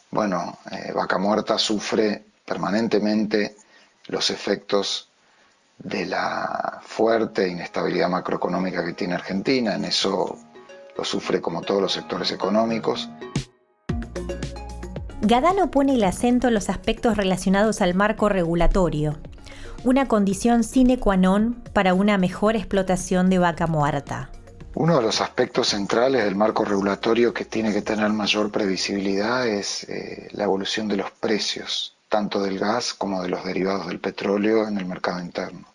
bueno, 0.10 0.60
eh, 0.72 0.92
vaca 0.94 1.18
muerta 1.18 1.58
sufre 1.58 2.24
permanentemente 2.46 3.56
los 4.08 4.30
efectos 4.30 5.10
de 5.78 6.06
la 6.06 6.82
fuerte 6.84 7.48
inestabilidad 7.48 8.10
macroeconómica 8.10 8.86
que 8.86 8.94
tiene 8.94 9.16
Argentina, 9.16 9.76
en 9.76 9.86
eso 9.86 10.38
lo 10.96 11.04
sufre 11.04 11.42
como 11.42 11.62
todos 11.62 11.82
los 11.82 11.94
sectores 11.94 12.32
económicos. 12.32 13.10
Gadano 15.24 15.70
pone 15.70 15.94
el 15.94 16.04
acento 16.04 16.48
en 16.48 16.56
los 16.56 16.68
aspectos 16.68 17.16
relacionados 17.16 17.82
al 17.82 17.94
marco 17.94 18.28
regulatorio, 18.28 19.20
una 19.84 20.08
condición 20.08 20.64
sine 20.64 20.98
qua 20.98 21.16
non 21.16 21.62
para 21.74 21.94
una 21.94 22.18
mejor 22.18 22.56
explotación 22.56 23.30
de 23.30 23.38
vaca 23.38 23.68
muerta. 23.68 24.32
Uno 24.74 24.98
de 24.98 25.04
los 25.04 25.22
aspectos 25.22 25.68
centrales 25.68 26.26
del 26.26 26.36
marco 26.36 26.66
regulatorio 26.66 27.36
que 27.36 27.46
tiene 27.46 27.72
que 27.72 27.84
tener 27.84 28.10
mayor 28.10 28.52
previsibilidad 28.52 29.48
es 29.48 29.84
eh, 29.90 30.28
la 30.32 30.46
evolución 30.46 30.88
de 30.88 30.98
los 30.98 31.12
precios, 31.12 31.96
tanto 32.10 32.42
del 32.42 32.58
gas 32.58 32.96
como 32.96 33.22
de 33.22 33.30
los 33.30 33.46
derivados 33.46 33.88
del 33.88 34.00
petróleo 34.00 34.68
en 34.68 34.80
el 34.80 34.86
mercado 34.86 35.22
interno. 35.22 35.68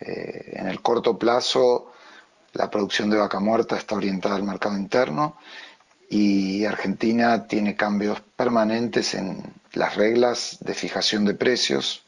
Eh, 0.00 0.52
en 0.52 0.66
el 0.66 0.82
corto 0.82 1.16
plazo, 1.16 1.92
la 2.52 2.68
producción 2.68 3.08
de 3.08 3.16
vaca 3.16 3.40
muerta 3.40 3.78
está 3.78 3.94
orientada 3.94 4.36
al 4.36 4.42
mercado 4.42 4.76
interno 4.76 5.36
y 6.08 6.64
Argentina 6.64 7.46
tiene 7.46 7.74
cambios 7.74 8.20
permanentes 8.36 9.14
en 9.14 9.42
las 9.72 9.96
reglas 9.96 10.58
de 10.60 10.74
fijación 10.74 11.24
de 11.24 11.34
precios, 11.34 12.04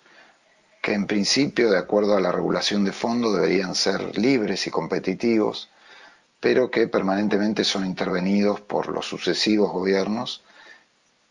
que 0.82 0.94
en 0.94 1.06
principio, 1.06 1.70
de 1.70 1.78
acuerdo 1.78 2.16
a 2.16 2.20
la 2.20 2.32
regulación 2.32 2.84
de 2.84 2.92
fondo, 2.92 3.32
deberían 3.32 3.74
ser 3.74 4.16
libres 4.16 4.66
y 4.66 4.70
competitivos, 4.70 5.68
pero 6.40 6.70
que 6.70 6.86
permanentemente 6.86 7.64
son 7.64 7.84
intervenidos 7.84 8.60
por 8.60 8.88
los 8.88 9.06
sucesivos 9.06 9.72
gobiernos. 9.72 10.42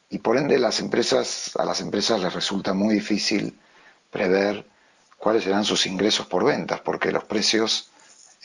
Y 0.09 0.19
por 0.19 0.38
ende 0.38 0.59
las 0.59 0.79
empresas, 0.79 1.51
a 1.57 1.65
las 1.65 1.81
empresas 1.81 2.21
les 2.21 2.33
resulta 2.33 2.74
muy 2.74 2.93
difícil 2.93 3.57
prever 4.12 4.65
cuáles 5.17 5.43
serán 5.43 5.63
sus 5.63 5.86
ingresos 5.86 6.27
por 6.27 6.43
ventas, 6.43 6.81
porque 6.81 7.12
los 7.12 7.24
precios 7.24 7.89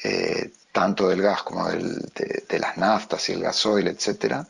eh, 0.05 0.53
tanto 0.73 1.09
del 1.09 1.23
gas 1.23 1.43
como 1.43 1.69
de, 1.69 2.45
de, 2.49 2.59
las 2.59 2.77
naftas 2.79 3.29
y 3.29 3.33
el 3.33 3.43
gasoil, 3.43 3.89
etcétera, 3.89 4.47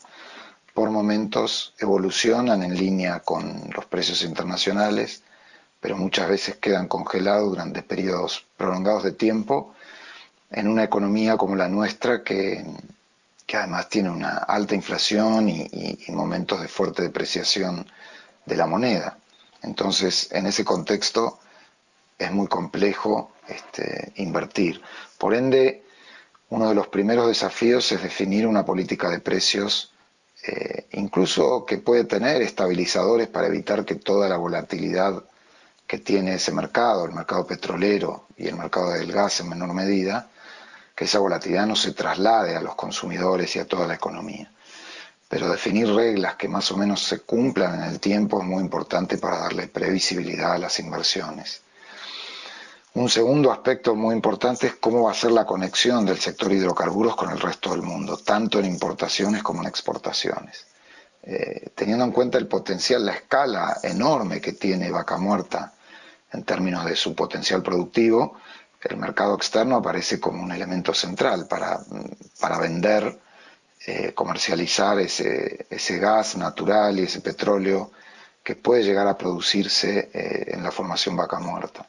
por 0.75 0.91
momentos 0.91 1.75
evolucionan 1.79 2.63
en 2.63 2.77
línea 2.77 3.21
con 3.21 3.71
los 3.75 3.85
precios 3.87 4.23
internacionales, 4.23 5.23
pero 5.81 5.97
muchas 5.97 6.29
veces 6.29 6.57
quedan 6.57 6.89
congelados 6.89 7.51
durante 7.51 7.83
periodos 7.83 8.47
prolongados 8.57 9.03
de 9.03 9.13
tiempo 9.13 9.75
en 10.53 10.69
una 10.69 10.85
economía 10.85 11.37
como 11.37 11.57
la 11.57 11.69
nuestra 11.69 12.23
que, 12.23 12.65
además 13.53 13.89
tiene 13.91 14.09
una 14.09 14.39
alta 14.39 14.75
inflación 14.75 15.49
y, 15.49 15.99
momentos 16.09 16.61
de 16.61 16.69
fuerte 16.69 17.03
depreciación 17.03 17.87
de 18.47 18.57
la 18.57 18.67
moneda. 18.67 19.19
Entonces, 19.63 20.29
en 20.33 20.47
ese 20.47 20.65
contexto 20.65 21.39
es 22.25 22.33
muy 22.33 22.47
complejo 22.47 23.33
este, 23.49 24.13
invertir. 24.17 24.81
Por 25.19 25.35
ende, 25.35 25.85
uno 26.51 26.69
de 26.69 26.75
los 26.75 26.89
primeros 26.89 27.29
desafíos 27.29 27.91
es 27.93 28.03
definir 28.03 28.47
una 28.47 28.65
política 28.65 29.09
de 29.09 29.21
precios, 29.21 29.93
eh, 30.47 30.87
incluso 30.93 31.65
que 31.65 31.79
puede 31.79 32.05
tener 32.05 32.43
estabilizadores 32.43 33.29
para 33.29 33.47
evitar 33.47 33.85
que 33.85 33.95
toda 33.95 34.29
la 34.29 34.37
volatilidad 34.37 35.23
que 35.87 35.99
tiene 35.99 36.35
ese 36.35 36.53
mercado, 36.53 37.05
el 37.05 37.13
mercado 37.13 37.47
petrolero 37.47 38.27
y 38.37 38.49
el 38.49 38.57
mercado 38.57 38.93
del 38.93 39.13
gas 39.13 39.41
en 39.41 39.49
menor 39.49 39.73
medida, 39.75 40.29
que 40.95 41.05
esa 41.05 41.19
volatilidad 41.19 41.67
no 41.67 41.77
se 41.77 41.93
traslade 41.93 42.57
a 42.57 42.61
los 42.61 42.75
consumidores 42.75 43.55
y 43.57 43.59
a 43.59 43.67
toda 43.67 43.87
la 43.87 43.95
economía. 43.95 44.51
Pero 45.29 45.49
definir 45.49 45.89
reglas 45.89 46.37
que 46.37 46.49
más 46.49 46.71
o 46.73 46.77
menos 46.77 47.03
se 47.03 47.21
cumplan 47.21 47.77
en 47.77 47.91
el 47.91 48.01
tiempo 48.01 48.41
es 48.41 48.47
muy 48.47 48.63
importante 48.63 49.17
para 49.17 49.39
darle 49.39 49.69
previsibilidad 49.69 50.53
a 50.53 50.59
las 50.59 50.79
inversiones. 50.79 51.63
Un 52.95 53.09
segundo 53.09 53.51
aspecto 53.51 53.95
muy 53.95 54.15
importante 54.15 54.67
es 54.67 54.75
cómo 54.75 55.05
va 55.05 55.13
a 55.13 55.15
ser 55.15 55.33
la 55.33 55.47
conexión 55.47 56.05
del 56.05 56.19
sector 56.19 56.53
hidrocarburos 56.53 57.17
con 57.17 57.31
el 57.31 57.41
resto 57.41 57.71
del 57.71 57.81
mundo, 57.81 58.19
tanto 58.19 58.59
en 58.59 58.67
importaciones 58.67 59.43
como 59.43 59.63
en 59.63 59.69
exportaciones. 59.69 60.67
Eh, 61.23 61.71
teniendo 61.75 62.05
en 62.05 62.13
cuenta 62.13 62.37
el 62.37 62.49
potencial, 62.49 63.07
la 63.07 63.13
escala 63.13 63.79
enorme 63.83 64.43
que 64.43 64.53
tiene 64.53 64.91
Vaca 64.91 65.17
Muerta 65.17 65.73
en 66.33 66.45
términos 66.45 66.85
de 66.85 66.95
su 66.95 67.15
potencial 67.15 67.63
productivo, 67.63 68.37
el 68.83 68.99
mercado 68.99 69.37
externo 69.37 69.77
aparece 69.77 70.21
como 70.21 70.43
un 70.43 70.53
elemento 70.53 70.93
central 70.93 71.47
para, 71.49 71.79
vender, 72.59 73.19
eh, 73.87 74.13
comercializar 74.13 74.99
ese, 74.99 75.67
ese, 75.71 75.99
gas 75.99 76.37
natural 76.37 76.99
y 76.99 77.05
ese 77.05 77.23
petróleo 77.23 77.91
que 78.43 78.55
puede 78.55 78.83
llegar 78.83 79.07
a 79.07 79.17
producirse 79.17 80.11
eh, 80.13 80.45
en 80.49 80.63
la 80.63 80.71
formación 80.71 81.17
vaca 81.17 81.39
muerta. 81.39 81.89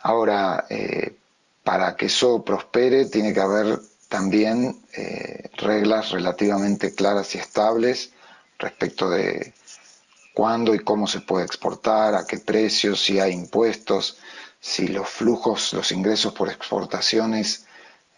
Ahora, 0.00 0.66
eh, 0.70 1.16
para 1.64 1.96
que 1.96 2.06
eso 2.06 2.44
prospere 2.44 3.06
tiene 3.06 3.32
que 3.32 3.40
haber 3.40 3.78
también 4.08 4.80
reglas 5.58 6.12
relativamente 6.12 6.94
claras 6.94 7.34
y 7.34 7.38
estables 7.38 8.10
respecto 8.58 9.10
de 9.10 9.52
cuándo 10.38 10.74
y 10.74 10.78
cómo 10.78 11.06
se 11.06 11.20
puede 11.20 11.44
exportar, 11.44 12.14
a 12.14 12.24
qué 12.24 12.38
precios, 12.38 13.02
si 13.02 13.18
hay 13.18 13.32
impuestos, 13.32 14.18
si 14.60 14.88
los 14.88 15.08
flujos, 15.08 15.72
los 15.72 15.92
ingresos 15.92 16.32
por 16.32 16.48
exportaciones 16.48 17.66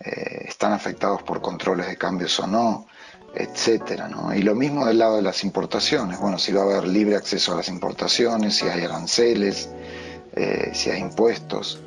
eh, 0.01 0.45
están 0.47 0.73
afectados 0.73 1.23
por 1.23 1.41
controles 1.41 1.87
de 1.87 1.97
cambios 1.97 2.39
o 2.41 2.47
no, 2.47 2.87
etcétera. 3.35 4.09
¿no? 4.09 4.35
Y 4.35 4.43
lo 4.43 4.55
mismo 4.55 4.87
del 4.87 4.99
lado 4.99 5.17
de 5.17 5.23
las 5.23 5.45
importaciones. 5.45 6.19
Bueno, 6.19 6.39
si 6.39 6.53
va 6.53 6.61
a 6.61 6.65
haber 6.65 6.89
libre 6.89 7.17
acceso 7.17 7.53
a 7.53 7.57
las 7.57 7.69
importaciones, 7.69 8.57
si 8.57 8.67
hay 8.69 8.85
aranceles, 8.85 9.71
eh, 10.35 10.71
si 10.73 10.91
impuestos. 10.91 11.83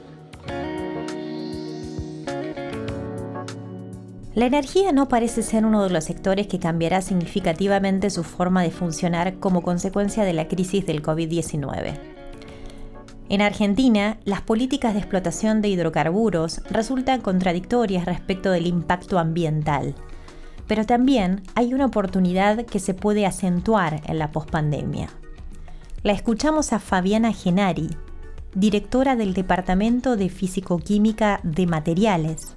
La 4.35 4.47
energía 4.47 4.91
no 4.91 5.07
parece 5.07 5.43
ser 5.43 5.63
uno 5.63 5.83
de 5.83 5.91
los 5.91 6.05
sectores 6.05 6.47
que 6.47 6.57
cambiará 6.57 7.03
significativamente 7.03 8.09
su 8.09 8.23
forma 8.23 8.63
de 8.63 8.71
funcionar 8.71 9.35
como 9.35 9.61
consecuencia 9.61 10.23
de 10.23 10.33
la 10.33 10.47
crisis 10.47 10.87
del 10.87 11.03
COVID-19. 11.03 11.99
En 13.29 13.41
Argentina, 13.41 14.17
las 14.25 14.41
políticas 14.41 14.93
de 14.93 14.99
explotación 14.99 15.61
de 15.61 15.67
hidrocarburos 15.69 16.61
resultan 16.69 17.21
contradictorias 17.21 18.05
respecto 18.05 18.49
del 18.51 18.65
impacto 18.65 19.19
ambiental, 19.19 19.93
pero 20.67 20.83
también 20.85 21.43
hay 21.53 21.73
una 21.75 21.85
oportunidad 21.85 22.65
que 22.65 22.79
se 22.79 22.95
puede 22.95 23.27
acentuar 23.27 24.01
en 24.07 24.17
la 24.17 24.31
pospandemia. 24.31 25.09
La 26.01 26.13
escuchamos 26.13 26.73
a 26.73 26.79
Fabiana 26.79 27.33
Genari, 27.33 27.89
directora 28.55 29.15
del 29.15 29.33
Departamento 29.33 30.15
de 30.15 30.29
Físico-Química 30.29 31.39
de 31.43 31.65
Materiales, 31.65 32.55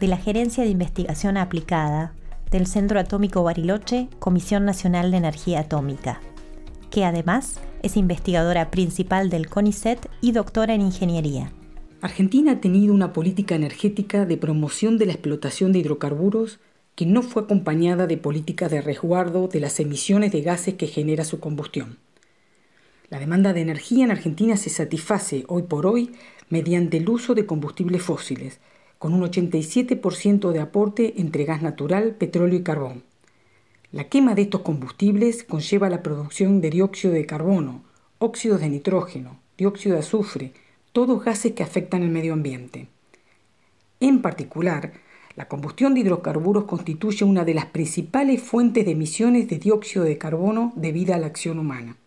de 0.00 0.06
la 0.06 0.16
Gerencia 0.16 0.62
de 0.62 0.70
Investigación 0.70 1.36
Aplicada, 1.36 2.12
del 2.50 2.66
Centro 2.66 3.00
Atómico 3.00 3.42
Bariloche, 3.42 4.08
Comisión 4.18 4.64
Nacional 4.64 5.10
de 5.10 5.16
Energía 5.16 5.60
Atómica, 5.60 6.20
que 6.90 7.04
además 7.04 7.60
es 7.82 7.96
investigadora 7.96 8.70
principal 8.70 9.30
del 9.30 9.48
CONICET 9.48 10.08
y 10.20 10.32
doctora 10.32 10.74
en 10.74 10.82
ingeniería. 10.82 11.50
Argentina 12.02 12.52
ha 12.52 12.60
tenido 12.60 12.94
una 12.94 13.12
política 13.12 13.54
energética 13.54 14.26
de 14.26 14.36
promoción 14.36 14.98
de 14.98 15.06
la 15.06 15.12
explotación 15.12 15.72
de 15.72 15.80
hidrocarburos 15.80 16.60
que 16.94 17.06
no 17.06 17.22
fue 17.22 17.42
acompañada 17.42 18.06
de 18.06 18.16
políticas 18.16 18.70
de 18.70 18.82
resguardo 18.82 19.48
de 19.48 19.60
las 19.60 19.80
emisiones 19.80 20.30
de 20.30 20.42
gases 20.42 20.74
que 20.74 20.86
genera 20.86 21.24
su 21.24 21.40
combustión. 21.40 21.98
La 23.12 23.18
demanda 23.18 23.52
de 23.52 23.60
energía 23.60 24.06
en 24.06 24.10
Argentina 24.10 24.56
se 24.56 24.70
satisface 24.70 25.44
hoy 25.48 25.64
por 25.64 25.84
hoy 25.84 26.12
mediante 26.48 26.96
el 26.96 27.10
uso 27.10 27.34
de 27.34 27.44
combustibles 27.44 28.00
fósiles, 28.00 28.58
con 28.98 29.12
un 29.12 29.20
87% 29.20 30.50
de 30.50 30.60
aporte 30.60 31.20
entre 31.20 31.44
gas 31.44 31.60
natural, 31.60 32.14
petróleo 32.14 32.58
y 32.58 32.62
carbón. 32.62 33.02
La 33.90 34.04
quema 34.04 34.34
de 34.34 34.40
estos 34.40 34.62
combustibles 34.62 35.44
conlleva 35.44 35.90
la 35.90 36.02
producción 36.02 36.62
de 36.62 36.70
dióxido 36.70 37.12
de 37.12 37.26
carbono, 37.26 37.82
óxidos 38.18 38.62
de 38.62 38.70
nitrógeno, 38.70 39.38
dióxido 39.58 39.96
de 39.96 40.00
azufre, 40.00 40.54
todos 40.92 41.22
gases 41.22 41.52
que 41.52 41.62
afectan 41.62 42.02
el 42.02 42.08
medio 42.08 42.32
ambiente. 42.32 42.88
En 44.00 44.22
particular, 44.22 44.94
la 45.36 45.48
combustión 45.48 45.92
de 45.92 46.00
hidrocarburos 46.00 46.64
constituye 46.64 47.26
una 47.26 47.44
de 47.44 47.52
las 47.52 47.66
principales 47.66 48.40
fuentes 48.40 48.86
de 48.86 48.92
emisiones 48.92 49.50
de 49.50 49.58
dióxido 49.58 50.02
de 50.02 50.16
carbono 50.16 50.72
debido 50.76 51.12
a 51.12 51.18
la 51.18 51.26
acción 51.26 51.58
humana. 51.58 51.98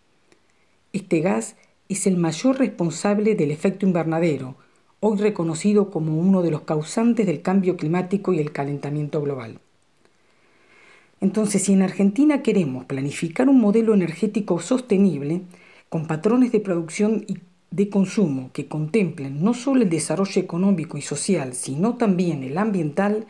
Este 0.96 1.20
gas 1.20 1.58
es 1.90 2.08
el 2.08 2.16
mayor 2.16 2.58
responsable 2.58 3.36
del 3.36 3.52
efecto 3.52 3.86
invernadero, 3.86 4.56
hoy 5.02 5.18
reconocido 5.18 5.92
como 5.92 6.18
uno 6.18 6.42
de 6.42 6.52
los 6.52 6.62
causantes 6.62 7.26
del 7.26 7.42
cambio 7.42 7.76
climático 7.76 8.32
y 8.32 8.40
el 8.40 8.54
calentamiento 8.54 9.22
global. 9.22 9.60
Entonces, 11.20 11.64
si 11.64 11.74
en 11.74 11.82
Argentina 11.82 12.42
queremos 12.42 12.86
planificar 12.86 13.50
un 13.50 13.60
modelo 13.60 13.94
energético 13.94 14.62
sostenible, 14.62 15.42
con 15.90 16.08
patrones 16.08 16.54
de 16.54 16.62
producción 16.62 17.26
y 17.28 17.40
de 17.72 17.90
consumo 17.90 18.52
que 18.54 18.70
contemplen 18.70 19.44
no 19.44 19.54
solo 19.54 19.82
el 19.82 19.90
desarrollo 19.90 20.42
económico 20.42 20.98
y 20.98 21.02
social, 21.02 21.56
sino 21.56 21.96
también 21.96 22.42
el 22.42 22.58
ambiental, 22.58 23.28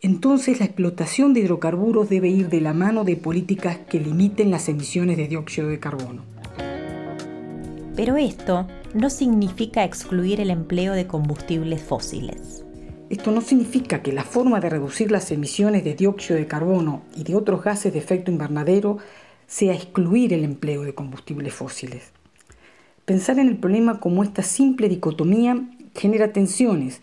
entonces 0.00 0.60
la 0.60 0.64
explotación 0.64 1.34
de 1.34 1.40
hidrocarburos 1.40 2.08
debe 2.08 2.30
ir 2.30 2.48
de 2.48 2.62
la 2.62 2.72
mano 2.72 3.04
de 3.04 3.16
políticas 3.16 3.76
que 3.76 4.00
limiten 4.00 4.50
las 4.50 4.70
emisiones 4.70 5.18
de 5.18 5.28
dióxido 5.28 5.68
de 5.68 5.78
carbono. 5.78 6.33
Pero 7.96 8.16
esto 8.16 8.66
no 8.92 9.08
significa 9.08 9.84
excluir 9.84 10.40
el 10.40 10.50
empleo 10.50 10.94
de 10.94 11.06
combustibles 11.06 11.80
fósiles. 11.80 12.64
Esto 13.08 13.30
no 13.30 13.40
significa 13.40 14.02
que 14.02 14.12
la 14.12 14.24
forma 14.24 14.58
de 14.58 14.68
reducir 14.68 15.12
las 15.12 15.30
emisiones 15.30 15.84
de 15.84 15.94
dióxido 15.94 16.36
de 16.36 16.48
carbono 16.48 17.02
y 17.14 17.22
de 17.22 17.36
otros 17.36 17.62
gases 17.62 17.92
de 17.92 18.00
efecto 18.00 18.32
invernadero 18.32 18.98
sea 19.46 19.74
excluir 19.74 20.32
el 20.32 20.42
empleo 20.42 20.82
de 20.82 20.94
combustibles 20.94 21.54
fósiles. 21.54 22.10
Pensar 23.04 23.38
en 23.38 23.46
el 23.46 23.58
problema 23.58 24.00
como 24.00 24.24
esta 24.24 24.42
simple 24.42 24.88
dicotomía 24.88 25.68
genera 25.94 26.32
tensiones, 26.32 27.00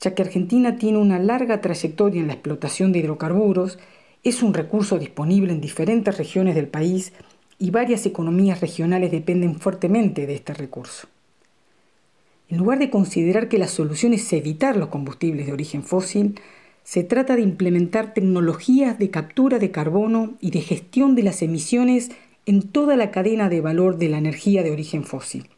ya 0.00 0.14
que 0.14 0.22
Argentina 0.22 0.76
tiene 0.76 0.98
una 0.98 1.18
larga 1.18 1.62
trayectoria 1.62 2.20
en 2.20 2.26
la 2.26 2.34
explotación 2.34 2.92
de 2.92 2.98
hidrocarburos, 2.98 3.78
es 4.24 4.42
un 4.42 4.52
recurso 4.52 4.98
disponible 4.98 5.52
en 5.52 5.62
diferentes 5.62 6.18
regiones 6.18 6.54
del 6.54 6.68
país 6.68 7.12
y 7.58 7.70
varias 7.70 8.06
economías 8.06 8.60
regionales 8.60 9.10
dependen 9.10 9.58
fuertemente 9.60 10.26
de 10.26 10.34
este 10.34 10.54
recurso. 10.54 11.08
En 12.48 12.58
lugar 12.58 12.78
de 12.78 12.90
considerar 12.90 13.48
que 13.48 13.58
la 13.58 13.68
solución 13.68 14.12
es 14.12 14.32
evitar 14.32 14.76
los 14.76 14.88
combustibles 14.88 15.46
de 15.46 15.52
origen 15.52 15.82
fósil, 15.82 16.38
se 16.82 17.02
trata 17.02 17.36
de 17.36 17.42
implementar 17.42 18.12
tecnologías 18.12 18.98
de 18.98 19.10
captura 19.10 19.58
de 19.58 19.70
carbono 19.70 20.34
y 20.40 20.50
de 20.50 20.60
gestión 20.60 21.14
de 21.14 21.22
las 21.22 21.40
emisiones 21.40 22.10
en 22.46 22.62
toda 22.62 22.96
la 22.96 23.10
cadena 23.10 23.48
de 23.48 23.62
valor 23.62 23.96
de 23.96 24.10
la 24.10 24.18
energía 24.18 24.62
de 24.62 24.70
origen 24.70 25.04
fósil. 25.04 25.48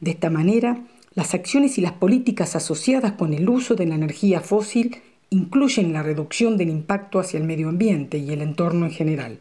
De 0.00 0.10
esta 0.10 0.30
manera, 0.30 0.84
las 1.14 1.34
acciones 1.34 1.78
y 1.78 1.80
las 1.80 1.92
políticas 1.92 2.56
asociadas 2.56 3.12
con 3.12 3.34
el 3.34 3.48
uso 3.48 3.76
de 3.76 3.86
la 3.86 3.94
energía 3.94 4.40
fósil 4.40 4.96
incluyen 5.30 5.92
la 5.92 6.02
reducción 6.02 6.56
del 6.56 6.70
impacto 6.70 7.20
hacia 7.20 7.38
el 7.38 7.44
medio 7.44 7.68
ambiente 7.68 8.18
y 8.18 8.30
el 8.30 8.42
entorno 8.42 8.86
en 8.86 8.92
general. 8.92 9.40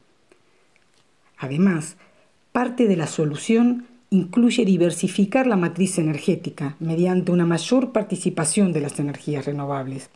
Además, 1.41 1.97
parte 2.51 2.87
de 2.87 2.95
la 2.95 3.07
solución 3.07 3.87
incluye 4.11 4.63
diversificar 4.63 5.47
la 5.47 5.55
matriz 5.55 5.97
energética 5.97 6.75
mediante 6.79 7.31
una 7.31 7.47
mayor 7.47 7.91
participación 7.91 8.73
de 8.73 8.81
las 8.81 8.99
energías 8.99 9.47
renovables. 9.47 10.11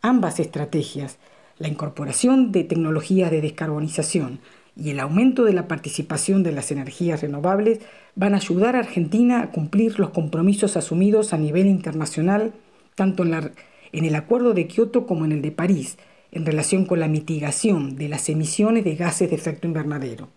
Ambas 0.00 0.40
estrategias, 0.40 1.18
la 1.58 1.68
incorporación 1.68 2.50
de 2.50 2.64
tecnologías 2.64 3.30
de 3.30 3.40
descarbonización 3.40 4.40
y 4.76 4.90
el 4.90 4.98
aumento 4.98 5.44
de 5.44 5.52
la 5.52 5.68
participación 5.68 6.42
de 6.42 6.50
las 6.50 6.72
energías 6.72 7.22
renovables, 7.22 7.78
van 8.16 8.34
a 8.34 8.38
ayudar 8.38 8.74
a 8.74 8.80
Argentina 8.80 9.42
a 9.42 9.50
cumplir 9.52 10.00
los 10.00 10.10
compromisos 10.10 10.76
asumidos 10.76 11.32
a 11.32 11.38
nivel 11.38 11.68
internacional, 11.68 12.52
tanto 12.96 13.22
en, 13.22 13.52
en 13.92 14.04
el 14.04 14.14
Acuerdo 14.16 14.54
de 14.54 14.66
Kioto 14.66 15.06
como 15.06 15.24
en 15.24 15.30
el 15.30 15.42
de 15.42 15.52
París, 15.52 15.98
en 16.32 16.46
relación 16.46 16.86
con 16.86 16.98
la 16.98 17.08
mitigación 17.08 17.96
de 17.96 18.08
las 18.08 18.28
emisiones 18.28 18.84
de 18.84 18.96
gases 18.96 19.30
de 19.30 19.36
efecto 19.36 19.66
invernadero. 19.66 20.28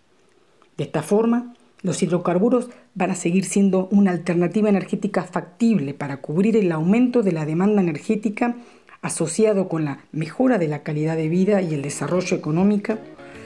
De 0.76 0.84
esta 0.84 1.02
forma, 1.02 1.54
los 1.82 2.02
hidrocarburos 2.02 2.68
van 2.94 3.10
a 3.10 3.14
seguir 3.14 3.44
siendo 3.44 3.88
una 3.90 4.10
alternativa 4.10 4.68
energética 4.68 5.24
factible 5.24 5.94
para 5.94 6.18
cubrir 6.18 6.56
el 6.56 6.70
aumento 6.72 7.22
de 7.22 7.32
la 7.32 7.46
demanda 7.46 7.80
energética 7.80 8.56
asociado 9.02 9.68
con 9.68 9.84
la 9.84 10.00
mejora 10.12 10.58
de 10.58 10.68
la 10.68 10.82
calidad 10.82 11.16
de 11.16 11.28
vida 11.28 11.62
y 11.62 11.74
el 11.74 11.82
desarrollo 11.82 12.36
económico 12.36 12.98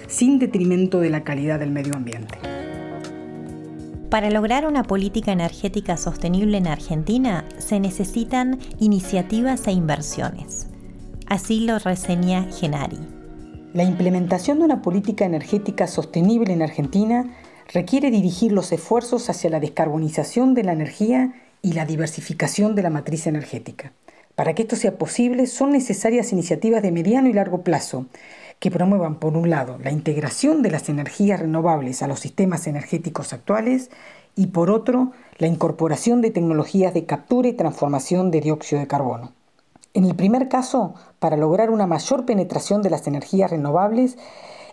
sin 0.07 0.39
detrimento 0.39 1.01
de 1.01 1.11
la 1.11 1.23
calidad 1.23 1.61
del 1.61 1.71
medio 1.71 1.95
ambiente. 1.95 2.39
Para 4.11 4.31
lograr 4.31 4.67
una 4.67 4.83
política 4.83 5.31
energética 5.31 5.97
sostenible 5.97 6.57
en 6.57 6.67
Argentina 6.67 7.45
se 7.59 7.79
necesitan 7.79 8.59
iniciativas 8.81 9.67
e 9.69 9.73
inversiones. 9.73 10.70
Así 11.31 11.61
lo 11.61 11.79
reseña 11.79 12.49
Genari. 12.51 12.99
La 13.73 13.85
implementación 13.85 14.59
de 14.59 14.65
una 14.65 14.83
política 14.83 15.25
energética 15.25 15.87
sostenible 15.87 16.53
en 16.53 16.61
Argentina 16.61 17.31
requiere 17.73 18.11
dirigir 18.11 18.51
los 18.51 18.73
esfuerzos 18.73 19.31
hacia 19.31 19.49
la 19.49 19.61
descarbonización 19.61 20.55
de 20.55 20.65
la 20.65 20.73
energía 20.73 21.33
y 21.63 21.75
la 21.75 21.87
diversificación 21.87 22.75
de 22.75 22.83
la 22.83 22.91
matriz 22.91 23.29
energética. 23.29 23.93
Para 24.35 24.55
que 24.55 24.63
esto 24.63 24.75
sea 24.75 24.99
posible 24.99 25.47
son 25.47 25.71
necesarias 25.71 26.33
iniciativas 26.33 26.83
de 26.83 26.91
mediano 26.91 27.29
y 27.29 27.33
largo 27.33 27.63
plazo 27.63 28.07
que 28.59 28.73
promuevan, 28.73 29.21
por 29.21 29.37
un 29.37 29.51
lado, 29.51 29.79
la 29.79 29.93
integración 29.93 30.63
de 30.63 30.73
las 30.73 30.89
energías 30.89 31.39
renovables 31.39 32.03
a 32.03 32.09
los 32.09 32.19
sistemas 32.19 32.67
energéticos 32.67 33.33
actuales 33.33 33.93
y, 34.35 34.49
por 34.49 34.69
otro, 34.69 35.13
la 35.39 35.47
incorporación 35.47 36.23
de 36.23 36.33
tecnologías 36.33 36.93
de 36.93 37.07
captura 37.07 37.47
y 37.47 37.53
transformación 37.53 38.33
de 38.33 38.41
dióxido 38.41 38.81
de 38.81 38.89
carbono. 38.89 39.40
En 39.93 40.05
el 40.05 40.15
primer 40.15 40.49
caso, 40.49 40.95
para 41.19 41.37
lograr 41.37 41.71
una 41.71 41.87
mayor 41.87 42.25
penetración 42.25 42.81
de 42.81 42.91
las 42.91 43.09
energías 43.09 43.51
renovables, 43.51 44.17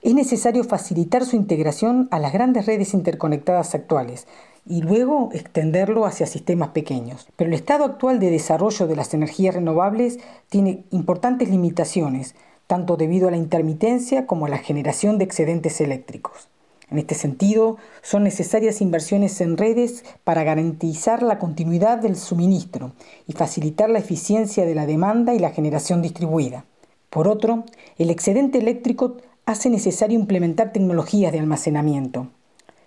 es 0.03 0.13
necesario 0.13 0.63
facilitar 0.63 1.25
su 1.25 1.35
integración 1.35 2.07
a 2.11 2.19
las 2.19 2.33
grandes 2.33 2.67
redes 2.67 2.93
interconectadas 2.93 3.73
actuales 3.73 4.27
y 4.67 4.81
luego 4.81 5.29
extenderlo 5.33 6.05
hacia 6.05 6.27
sistemas 6.27 6.69
pequeños. 6.69 7.27
Pero 7.35 7.49
el 7.49 7.55
estado 7.55 7.83
actual 7.83 8.19
de 8.19 8.29
desarrollo 8.29 8.85
de 8.85 8.95
las 8.95 9.13
energías 9.15 9.55
renovables 9.55 10.19
tiene 10.49 10.83
importantes 10.91 11.49
limitaciones, 11.49 12.35
tanto 12.67 12.95
debido 12.95 13.27
a 13.27 13.31
la 13.31 13.37
intermitencia 13.37 14.27
como 14.27 14.45
a 14.45 14.49
la 14.49 14.59
generación 14.59 15.17
de 15.17 15.23
excedentes 15.23 15.81
eléctricos. 15.81 16.47
En 16.89 16.99
este 16.99 17.15
sentido, 17.15 17.77
son 18.01 18.23
necesarias 18.23 18.79
inversiones 18.79 19.41
en 19.41 19.57
redes 19.57 20.05
para 20.23 20.43
garantizar 20.43 21.21
la 21.21 21.37
continuidad 21.37 21.97
del 21.97 22.15
suministro 22.15 22.93
y 23.27 23.33
facilitar 23.33 23.89
la 23.89 23.99
eficiencia 23.99 24.65
de 24.65 24.75
la 24.75 24.85
demanda 24.85 25.33
y 25.33 25.39
la 25.39 25.49
generación 25.51 26.01
distribuida. 26.01 26.63
Por 27.09 27.27
otro, 27.27 27.65
el 27.97 28.09
excedente 28.09 28.57
eléctrico 28.59 29.17
hace 29.45 29.69
necesario 29.69 30.17
implementar 30.17 30.71
tecnologías 30.71 31.33
de 31.33 31.39
almacenamiento. 31.39 32.27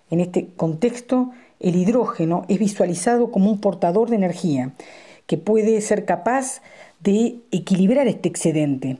En 0.09 0.19
este 0.19 0.47
contexto, 0.55 1.31
el 1.59 1.75
hidrógeno 1.75 2.45
es 2.47 2.59
visualizado 2.59 3.31
como 3.31 3.51
un 3.51 3.61
portador 3.61 4.09
de 4.09 4.15
energía 4.15 4.71
que 5.27 5.37
puede 5.37 5.79
ser 5.81 6.05
capaz 6.05 6.61
de 7.01 7.39
equilibrar 7.51 8.07
este 8.07 8.29
excedente 8.29 8.97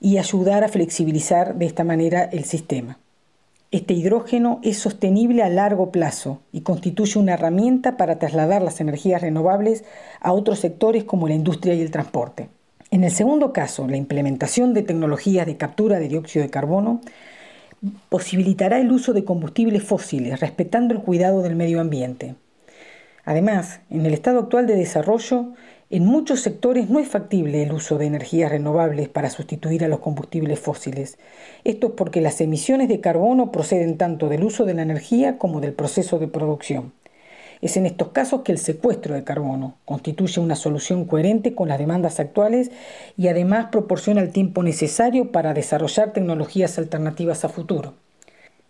y 0.00 0.18
ayudar 0.18 0.64
a 0.64 0.68
flexibilizar 0.68 1.56
de 1.56 1.66
esta 1.66 1.84
manera 1.84 2.24
el 2.24 2.44
sistema. 2.44 2.98
Este 3.70 3.94
hidrógeno 3.94 4.60
es 4.62 4.78
sostenible 4.78 5.42
a 5.42 5.48
largo 5.48 5.90
plazo 5.90 6.40
y 6.52 6.60
constituye 6.60 7.18
una 7.18 7.34
herramienta 7.34 7.96
para 7.96 8.18
trasladar 8.18 8.62
las 8.62 8.80
energías 8.80 9.22
renovables 9.22 9.84
a 10.20 10.32
otros 10.32 10.60
sectores 10.60 11.04
como 11.04 11.26
la 11.26 11.34
industria 11.34 11.74
y 11.74 11.80
el 11.80 11.90
transporte. 11.90 12.48
En 12.90 13.02
el 13.02 13.10
segundo 13.10 13.52
caso, 13.52 13.88
la 13.88 13.96
implementación 13.96 14.74
de 14.74 14.82
tecnologías 14.82 15.46
de 15.46 15.56
captura 15.56 15.98
de 15.98 16.08
dióxido 16.08 16.44
de 16.44 16.50
carbono 16.50 17.00
posibilitará 18.08 18.78
el 18.78 18.92
uso 18.92 19.12
de 19.12 19.24
combustibles 19.24 19.82
fósiles 19.82 20.40
respetando 20.40 20.94
el 20.94 21.00
cuidado 21.00 21.42
del 21.42 21.56
medio 21.56 21.80
ambiente. 21.80 22.36
Además, 23.24 23.80
en 23.90 24.04
el 24.06 24.14
estado 24.14 24.40
actual 24.40 24.66
de 24.66 24.76
desarrollo, 24.76 25.54
en 25.94 26.06
muchos 26.06 26.40
sectores 26.40 26.90
no 26.90 26.98
es 26.98 27.06
factible 27.06 27.62
el 27.62 27.72
uso 27.72 27.98
de 27.98 28.06
energías 28.06 28.50
renovables 28.50 29.08
para 29.08 29.30
sustituir 29.30 29.84
a 29.84 29.88
los 29.88 30.00
combustibles 30.00 30.58
fósiles. 30.58 31.18
Esto 31.62 31.86
es 31.86 31.92
porque 31.92 32.20
las 32.20 32.40
emisiones 32.40 32.88
de 32.88 32.98
carbono 32.98 33.52
proceden 33.52 33.96
tanto 33.96 34.28
del 34.28 34.42
uso 34.42 34.64
de 34.64 34.74
la 34.74 34.82
energía 34.82 35.38
como 35.38 35.60
del 35.60 35.72
proceso 35.72 36.18
de 36.18 36.26
producción. 36.26 36.92
Es 37.60 37.76
en 37.76 37.86
estos 37.86 38.08
casos 38.08 38.40
que 38.40 38.50
el 38.50 38.58
secuestro 38.58 39.14
de 39.14 39.22
carbono 39.22 39.76
constituye 39.84 40.40
una 40.40 40.56
solución 40.56 41.04
coherente 41.04 41.54
con 41.54 41.68
las 41.68 41.78
demandas 41.78 42.18
actuales 42.18 42.72
y 43.16 43.28
además 43.28 43.68
proporciona 43.70 44.20
el 44.20 44.32
tiempo 44.32 44.64
necesario 44.64 45.30
para 45.30 45.54
desarrollar 45.54 46.12
tecnologías 46.12 46.76
alternativas 46.76 47.44
a 47.44 47.48
futuro. 47.48 47.94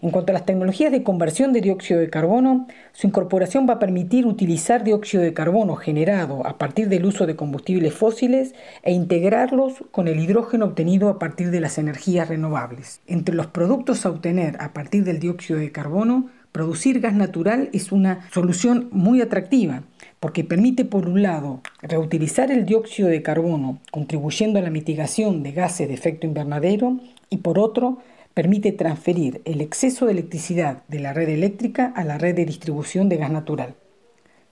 En 0.04 0.10
cuanto 0.10 0.32
a 0.32 0.34
las 0.34 0.44
tecnologías 0.44 0.92
de 0.92 1.02
conversión 1.02 1.54
de 1.54 1.62
dióxido 1.62 1.98
de 1.98 2.10
carbono, 2.10 2.66
su 2.92 3.06
incorporación 3.06 3.66
va 3.66 3.74
a 3.74 3.78
permitir 3.78 4.26
utilizar 4.26 4.84
dióxido 4.84 5.22
de 5.22 5.32
carbono 5.32 5.76
generado 5.76 6.46
a 6.46 6.58
partir 6.58 6.90
del 6.90 7.06
uso 7.06 7.24
de 7.24 7.36
combustibles 7.36 7.94
fósiles 7.94 8.54
e 8.82 8.92
integrarlos 8.92 9.82
con 9.92 10.06
el 10.06 10.20
hidrógeno 10.20 10.66
obtenido 10.66 11.08
a 11.08 11.18
partir 11.18 11.50
de 11.50 11.62
las 11.62 11.78
energías 11.78 12.28
renovables. 12.28 13.00
Entre 13.06 13.34
los 13.34 13.46
productos 13.46 14.04
a 14.04 14.10
obtener 14.10 14.58
a 14.60 14.74
partir 14.74 15.04
del 15.04 15.20
dióxido 15.20 15.58
de 15.58 15.72
carbono, 15.72 16.28
producir 16.52 17.00
gas 17.00 17.14
natural 17.14 17.70
es 17.72 17.90
una 17.90 18.28
solución 18.30 18.90
muy 18.92 19.22
atractiva 19.22 19.84
porque 20.20 20.44
permite, 20.44 20.84
por 20.84 21.08
un 21.08 21.22
lado, 21.22 21.62
reutilizar 21.80 22.50
el 22.50 22.66
dióxido 22.66 23.08
de 23.08 23.22
carbono, 23.22 23.78
contribuyendo 23.90 24.58
a 24.58 24.62
la 24.62 24.68
mitigación 24.68 25.42
de 25.42 25.52
gases 25.52 25.88
de 25.88 25.94
efecto 25.94 26.26
invernadero, 26.26 26.98
y 27.30 27.38
por 27.38 27.58
otro, 27.58 27.98
permite 28.34 28.72
transferir 28.72 29.40
el 29.44 29.60
exceso 29.60 30.06
de 30.06 30.12
electricidad 30.12 30.82
de 30.88 30.98
la 30.98 31.12
red 31.12 31.28
eléctrica 31.28 31.92
a 31.94 32.04
la 32.04 32.18
red 32.18 32.34
de 32.34 32.44
distribución 32.44 33.08
de 33.08 33.16
gas 33.16 33.30
natural. 33.30 33.76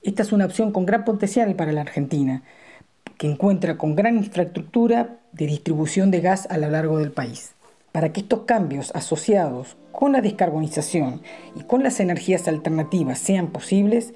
Esta 0.03 0.23
es 0.23 0.33
una 0.33 0.47
opción 0.47 0.73
con 0.73 0.87
gran 0.87 1.05
potencial 1.05 1.55
para 1.57 1.73
la 1.73 1.83
Argentina, 1.83 2.45
que 3.19 3.29
encuentra 3.29 3.79
con 3.79 3.97
gran 3.97 4.17
infraestructura 4.17 5.19
de 5.33 5.47
distribución 5.47 6.11
de 6.11 6.21
gas 6.21 6.47
a 6.51 6.59
lo 6.59 6.71
largo 6.71 6.99
del 6.99 7.13
país. 7.13 7.55
Para 7.91 8.13
que 8.13 8.21
estos 8.21 8.41
cambios 8.41 8.91
asociados 8.95 9.77
con 9.91 10.13
la 10.13 10.21
descarbonización 10.21 11.21
y 11.55 11.63
con 11.65 11.83
las 11.83 12.01
energías 12.01 12.49
alternativas 12.49 13.19
sean 13.19 13.49
posibles, 13.49 14.15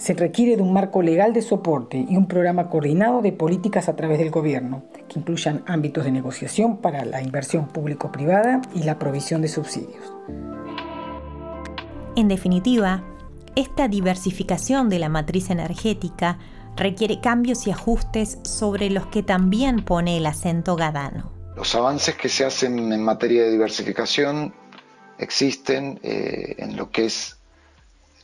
se 0.00 0.14
requiere 0.14 0.56
de 0.56 0.62
un 0.62 0.72
marco 0.72 1.02
legal 1.02 1.34
de 1.34 1.42
soporte 1.42 2.06
y 2.08 2.16
un 2.16 2.26
programa 2.26 2.70
coordinado 2.70 3.20
de 3.20 3.32
políticas 3.32 3.90
a 3.90 3.96
través 3.96 4.18
del 4.18 4.30
gobierno, 4.30 4.82
que 5.08 5.18
incluyan 5.18 5.62
ámbitos 5.66 6.04
de 6.04 6.10
negociación 6.10 6.78
para 6.78 7.04
la 7.04 7.20
inversión 7.20 7.68
público-privada 7.68 8.62
y 8.74 8.84
la 8.84 8.98
provisión 8.98 9.42
de 9.42 9.48
subsidios. 9.48 10.12
En 12.16 12.28
definitiva, 12.28 13.04
esta 13.56 13.88
diversificación 13.88 14.88
de 14.88 15.00
la 15.00 15.10
matriz 15.10 15.50
energética 15.50 16.38
requiere 16.76 17.20
cambios 17.20 17.66
y 17.66 17.70
ajustes 17.70 18.38
sobre 18.42 18.88
los 18.88 19.06
que 19.08 19.22
también 19.22 19.84
pone 19.84 20.16
el 20.16 20.24
acento 20.24 20.76
Gadano. 20.76 21.30
Los 21.56 21.74
avances 21.74 22.14
que 22.14 22.30
se 22.30 22.46
hacen 22.46 22.90
en 22.90 23.02
materia 23.02 23.42
de 23.42 23.50
diversificación 23.50 24.54
existen 25.18 26.00
eh, 26.02 26.54
en 26.56 26.76
lo 26.78 26.90
que 26.90 27.04
es 27.04 27.39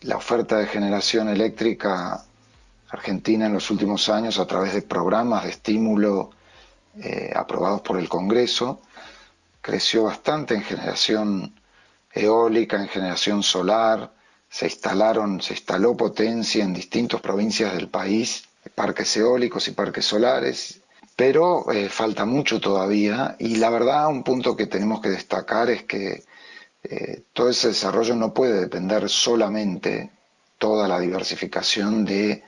la 0.03 0.17
oferta 0.17 0.59
de 0.59 0.67
generación 0.67 1.29
eléctrica 1.29 2.25
argentina 2.91 3.47
en 3.47 3.53
los 3.55 3.71
últimos 3.71 4.09
años 4.09 4.39
a 4.39 4.47
través 4.47 4.75
de 4.75 4.83
programas 4.83 5.45
de 5.45 5.51
estímulo 5.51 6.31
eh, 7.03 7.33
aprobados 7.35 7.81
por 7.83 7.99
el 7.99 8.09
Congreso 8.09 8.81
creció 9.67 10.05
bastante 10.05 10.55
en 10.55 10.63
generación 10.63 11.53
eólica, 12.13 12.81
en 12.81 12.87
generación 12.87 13.43
solar, 13.43 14.13
se 14.49 14.67
instalaron, 14.67 15.43
se 15.43 15.55
instaló 15.55 15.97
potencia 15.97 16.63
en 16.63 16.73
distintas 16.73 17.21
provincias 17.21 17.75
del 17.75 17.89
país, 17.89 18.45
parques 18.77 19.17
eólicos 19.17 19.67
y 19.67 19.73
parques 19.73 20.05
solares, 20.05 20.83
pero 21.17 21.71
eh, 21.73 21.89
falta 21.89 22.25
mucho 22.25 22.61
todavía. 22.61 23.35
Y 23.41 23.57
la 23.57 23.71
verdad 23.71 24.07
un 24.07 24.23
punto 24.23 24.57
que 24.57 24.67
tenemos 24.67 25.01
que 25.01 25.09
destacar 25.09 25.69
es 25.69 25.83
que 25.83 26.23
eh, 26.91 27.23
todo 27.33 27.51
ese 27.51 27.69
desarrollo 27.69 28.15
no 28.15 28.33
puede 28.33 28.61
depender 28.61 29.09
solamente 29.09 30.11
toda 30.59 30.89
la 30.89 30.99
diversificación 30.99 32.05
de 32.05 32.43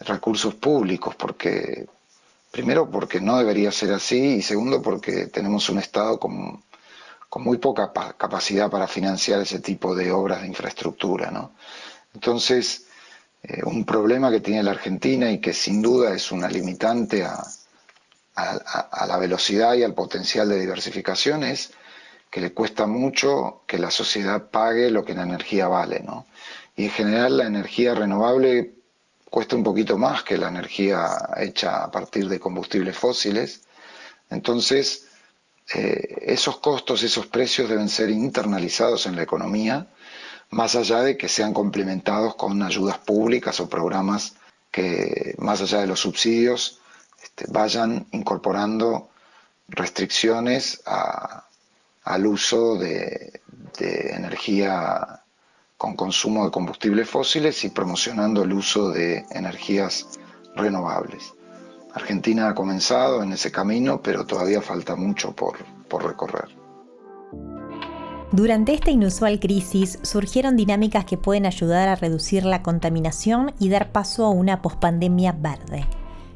recursos 0.00 0.54
públicos, 0.54 1.14
porque 1.16 1.86
primero 2.50 2.90
porque 2.90 3.20
no 3.20 3.38
debería 3.38 3.70
ser 3.70 3.92
así 3.92 4.36
y 4.36 4.42
segundo 4.42 4.80
porque 4.82 5.26
tenemos 5.26 5.68
un 5.68 5.78
Estado 5.78 6.18
con, 6.18 6.62
muy 7.36 7.58
poca 7.58 7.92
capacidad 8.16 8.70
para 8.70 8.88
financiar 8.88 9.40
ese 9.40 9.60
tipo 9.60 9.94
de 9.94 10.10
obras 10.10 10.40
de 10.40 10.48
infraestructura. 10.48 11.30
Entonces, 12.14 12.86
eh, 13.42 13.62
un 13.64 13.84
problema 13.84 14.30
que 14.30 14.40
tiene 14.40 14.62
la 14.62 14.72
Argentina 14.72 15.30
y 15.30 15.40
que 15.40 15.52
sin 15.52 15.80
duda 15.80 16.14
es 16.14 16.32
una 16.32 16.48
limitante 16.48 17.24
a, 17.24 17.44
la 19.06 19.16
velocidad 19.18 19.74
y 19.74 19.82
al 19.82 19.94
potencial 19.94 20.48
de 20.48 20.60
diversificación 20.60 21.42
es 21.42 21.72
que 22.30 22.40
le 22.40 22.52
cuesta 22.52 22.86
mucho 22.86 23.62
que 23.66 23.78
la 23.78 23.90
sociedad 23.90 24.50
pague 24.50 24.90
lo 24.90 25.04
que 25.04 25.14
la 25.14 25.22
energía 25.22 25.68
vale, 25.68 26.00
¿no? 26.00 26.26
Y 26.76 26.84
en 26.84 26.90
general 26.90 27.36
la 27.38 27.46
energía 27.46 27.94
renovable 27.94 28.74
cuesta 29.30 29.56
un 29.56 29.64
poquito 29.64 29.98
más 29.98 30.22
que 30.22 30.38
la 30.38 30.48
energía 30.48 31.08
hecha 31.36 31.84
a 31.84 31.90
partir 31.90 32.28
de 32.28 32.40
combustibles 32.40 32.96
fósiles. 32.96 33.62
Entonces, 34.30 35.08
eh, 35.74 36.16
esos 36.22 36.58
costos, 36.58 37.02
esos 37.02 37.26
precios 37.26 37.68
deben 37.68 37.88
ser 37.88 38.10
internalizados 38.10 39.06
en 39.06 39.16
la 39.16 39.22
economía 39.22 39.88
más 40.50 40.74
allá 40.76 41.02
de 41.02 41.16
que 41.16 41.28
sean 41.28 41.52
complementados 41.52 42.34
con 42.34 42.62
ayudas 42.62 42.98
públicas 42.98 43.60
o 43.60 43.68
programas 43.68 44.34
que, 44.70 45.34
más 45.38 45.60
allá 45.60 45.80
de 45.80 45.86
los 45.86 46.00
subsidios, 46.00 46.80
este, 47.22 47.46
vayan 47.48 48.06
incorporando 48.12 49.10
restricciones 49.68 50.80
al 52.08 52.26
uso 52.26 52.76
de, 52.76 53.40
energía 53.78 55.22
con 55.76 55.94
consumo 55.94 56.44
de 56.44 56.50
combustibles 56.50 57.08
fósiles 57.08 57.62
y 57.64 57.68
promocionando 57.68 58.42
el 58.42 58.52
uso 58.52 58.90
de 58.90 59.24
energías 59.30 60.18
renovables. 60.56 61.34
Argentina 61.94 62.48
ha 62.48 62.54
comenzado 62.54 63.22
en 63.22 63.32
ese 63.32 63.52
camino, 63.52 64.02
pero 64.02 64.26
todavía 64.26 64.60
falta 64.60 64.96
mucho 64.96 65.32
por 65.36 66.04
recorrer. 66.04 66.48
Durante 68.32 68.74
esta 68.74 68.90
inusual 68.90 69.38
crisis 69.38 69.98
surgieron 70.02 70.56
dinámicas 70.56 71.04
que 71.04 71.16
pueden 71.16 71.46
ayudar 71.46 71.88
a 71.88 71.94
reducir 71.94 72.44
la 72.44 72.62
contaminación 72.62 73.54
y 73.60 73.68
dar 73.68 73.92
paso 73.92 74.24
a 74.24 74.30
una 74.30 74.60
pospandemia 74.60 75.32
verde. 75.32 75.86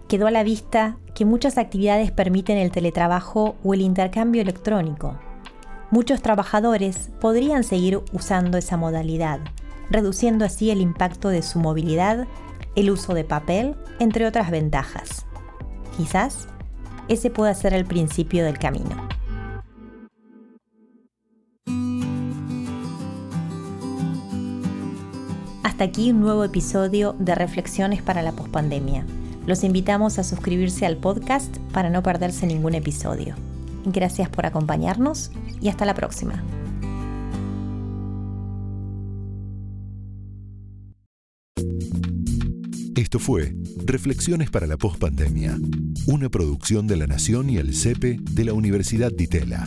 Quedó 0.06 0.26
a 0.26 0.30
la 0.30 0.44
vista 0.44 0.96
que 1.14 1.24
muchas 1.24 1.58
actividades 1.58 2.12
permiten 2.12 2.56
el 2.56 2.70
teletrabajo 2.70 3.56
o 3.64 3.74
el 3.74 3.80
intercambio 3.80 4.42
electrónico. 4.42 5.18
Muchos 5.92 6.22
trabajadores 6.22 7.10
podrían 7.20 7.64
seguir 7.64 8.00
usando 8.14 8.56
esa 8.56 8.78
modalidad, 8.78 9.40
reduciendo 9.90 10.46
así 10.46 10.70
el 10.70 10.80
impacto 10.80 11.28
de 11.28 11.42
su 11.42 11.58
movilidad, 11.58 12.26
el 12.76 12.90
uso 12.90 13.12
de 13.12 13.24
papel, 13.24 13.76
entre 14.00 14.26
otras 14.26 14.50
ventajas. 14.50 15.26
Quizás 15.98 16.48
ese 17.08 17.28
pueda 17.28 17.52
ser 17.52 17.74
el 17.74 17.84
principio 17.84 18.42
del 18.42 18.58
camino. 18.58 19.06
Hasta 25.62 25.84
aquí 25.84 26.10
un 26.10 26.22
nuevo 26.22 26.42
episodio 26.44 27.14
de 27.18 27.34
Reflexiones 27.34 28.00
para 28.00 28.22
la 28.22 28.32
Pospandemia. 28.32 29.04
Los 29.46 29.62
invitamos 29.62 30.18
a 30.18 30.24
suscribirse 30.24 30.86
al 30.86 30.96
podcast 30.96 31.54
para 31.74 31.90
no 31.90 32.02
perderse 32.02 32.46
ningún 32.46 32.76
episodio. 32.76 33.34
Gracias 33.84 34.28
por 34.28 34.46
acompañarnos 34.46 35.30
y 35.60 35.68
hasta 35.68 35.84
la 35.84 35.94
próxima. 35.94 36.42
Esto 42.96 43.18
fue 43.18 43.54
Reflexiones 43.84 44.50
para 44.50 44.66
la 44.66 44.76
Pospandemia, 44.76 45.58
una 46.06 46.28
producción 46.28 46.86
de 46.86 46.96
La 46.96 47.06
Nación 47.06 47.50
y 47.50 47.56
el 47.56 47.74
CEPE 47.74 48.18
de 48.20 48.44
la 48.44 48.52
Universidad 48.52 49.10
de. 49.10 49.66